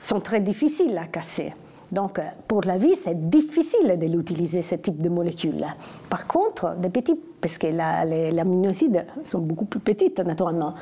sont 0.00 0.20
très 0.20 0.40
difficiles 0.40 0.96
à 0.96 1.06
casser. 1.06 1.52
Donc, 1.92 2.18
euh, 2.18 2.22
pour 2.46 2.62
la 2.62 2.76
vie, 2.76 2.94
c'est 2.94 3.28
difficile 3.28 3.98
de 3.98 4.06
l'utiliser, 4.06 4.62
ce 4.62 4.76
type 4.76 5.02
de 5.02 5.08
molécules. 5.08 5.64
Par 6.08 6.26
contre, 6.26 6.76
des 6.76 6.88
petits, 6.88 7.18
parce 7.40 7.58
que 7.58 7.66
les, 7.66 8.38
aminosides 8.38 9.06
sont 9.24 9.40
beaucoup 9.40 9.64
plus 9.64 9.80
petites, 9.80 10.20
naturellement. 10.20 10.74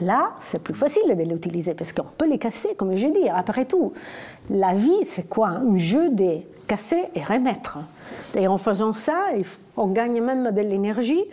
Là, 0.00 0.32
c'est 0.38 0.62
plus 0.62 0.74
facile 0.74 1.16
de 1.16 1.22
l'utiliser 1.22 1.74
parce 1.74 1.92
qu'on 1.92 2.04
peut 2.16 2.28
les 2.28 2.38
casser, 2.38 2.74
comme 2.76 2.94
je 2.94 3.08
dis. 3.08 3.28
Après 3.28 3.64
tout, 3.64 3.92
la 4.50 4.74
vie, 4.74 5.04
c'est 5.04 5.28
quoi? 5.28 5.48
Un 5.48 5.76
jeu 5.76 6.10
de 6.10 6.38
casser 6.66 7.04
et 7.14 7.22
remettre. 7.22 7.78
Et 8.34 8.46
en 8.46 8.58
faisant 8.58 8.92
ça, 8.92 9.26
on 9.76 9.88
gagne 9.88 10.20
même 10.20 10.52
de 10.52 10.60
l'énergie 10.60 11.24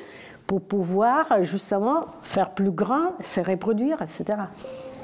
pour 0.47 0.61
pouvoir 0.61 1.43
justement 1.43 2.05
faire 2.23 2.51
plus 2.51 2.71
grand, 2.71 3.13
se 3.21 3.41
reproduire, 3.41 4.01
etc. 4.01 4.39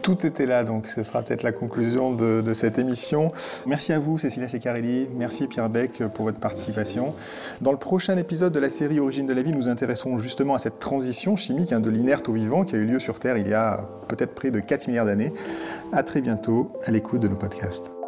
Tout 0.01 0.25
était 0.25 0.47
là, 0.47 0.63
donc 0.63 0.87
ce 0.87 1.03
sera 1.03 1.21
peut-être 1.21 1.43
la 1.43 1.51
conclusion 1.51 2.11
de, 2.11 2.53
cette 2.53 2.79
émission. 2.79 3.31
Merci 3.65 3.93
à 3.93 3.99
vous, 3.99 4.17
Cécilia 4.17 4.47
Secarelli. 4.47 5.07
Merci, 5.15 5.47
Pierre 5.47 5.69
Beck, 5.69 6.03
pour 6.15 6.25
votre 6.25 6.39
participation. 6.39 7.13
Dans 7.61 7.71
le 7.71 7.77
prochain 7.77 8.17
épisode 8.17 8.51
de 8.51 8.59
la 8.59 8.69
série 8.69 8.99
Origine 8.99 9.27
de 9.27 9.33
la 9.33 9.43
vie, 9.43 9.53
nous 9.53 9.67
intéresserons 9.67 10.17
justement 10.17 10.55
à 10.55 10.59
cette 10.59 10.79
transition 10.79 11.35
chimique 11.35 11.71
hein, 11.71 11.79
de 11.79 11.89
l'inerte 11.89 12.29
au 12.29 12.33
vivant 12.33 12.63
qui 12.63 12.75
a 12.75 12.79
eu 12.79 12.85
lieu 12.85 12.99
sur 12.99 13.19
Terre 13.19 13.37
il 13.37 13.47
y 13.47 13.53
a 13.53 13.87
peut-être 14.07 14.33
près 14.33 14.51
de 14.51 14.59
4 14.59 14.87
milliards 14.87 15.05
d'années. 15.05 15.33
À 15.93 16.03
très 16.03 16.21
bientôt 16.21 16.71
à 16.85 16.91
l'écoute 16.91 17.21
de 17.21 17.27
nos 17.27 17.35
podcasts. 17.35 18.00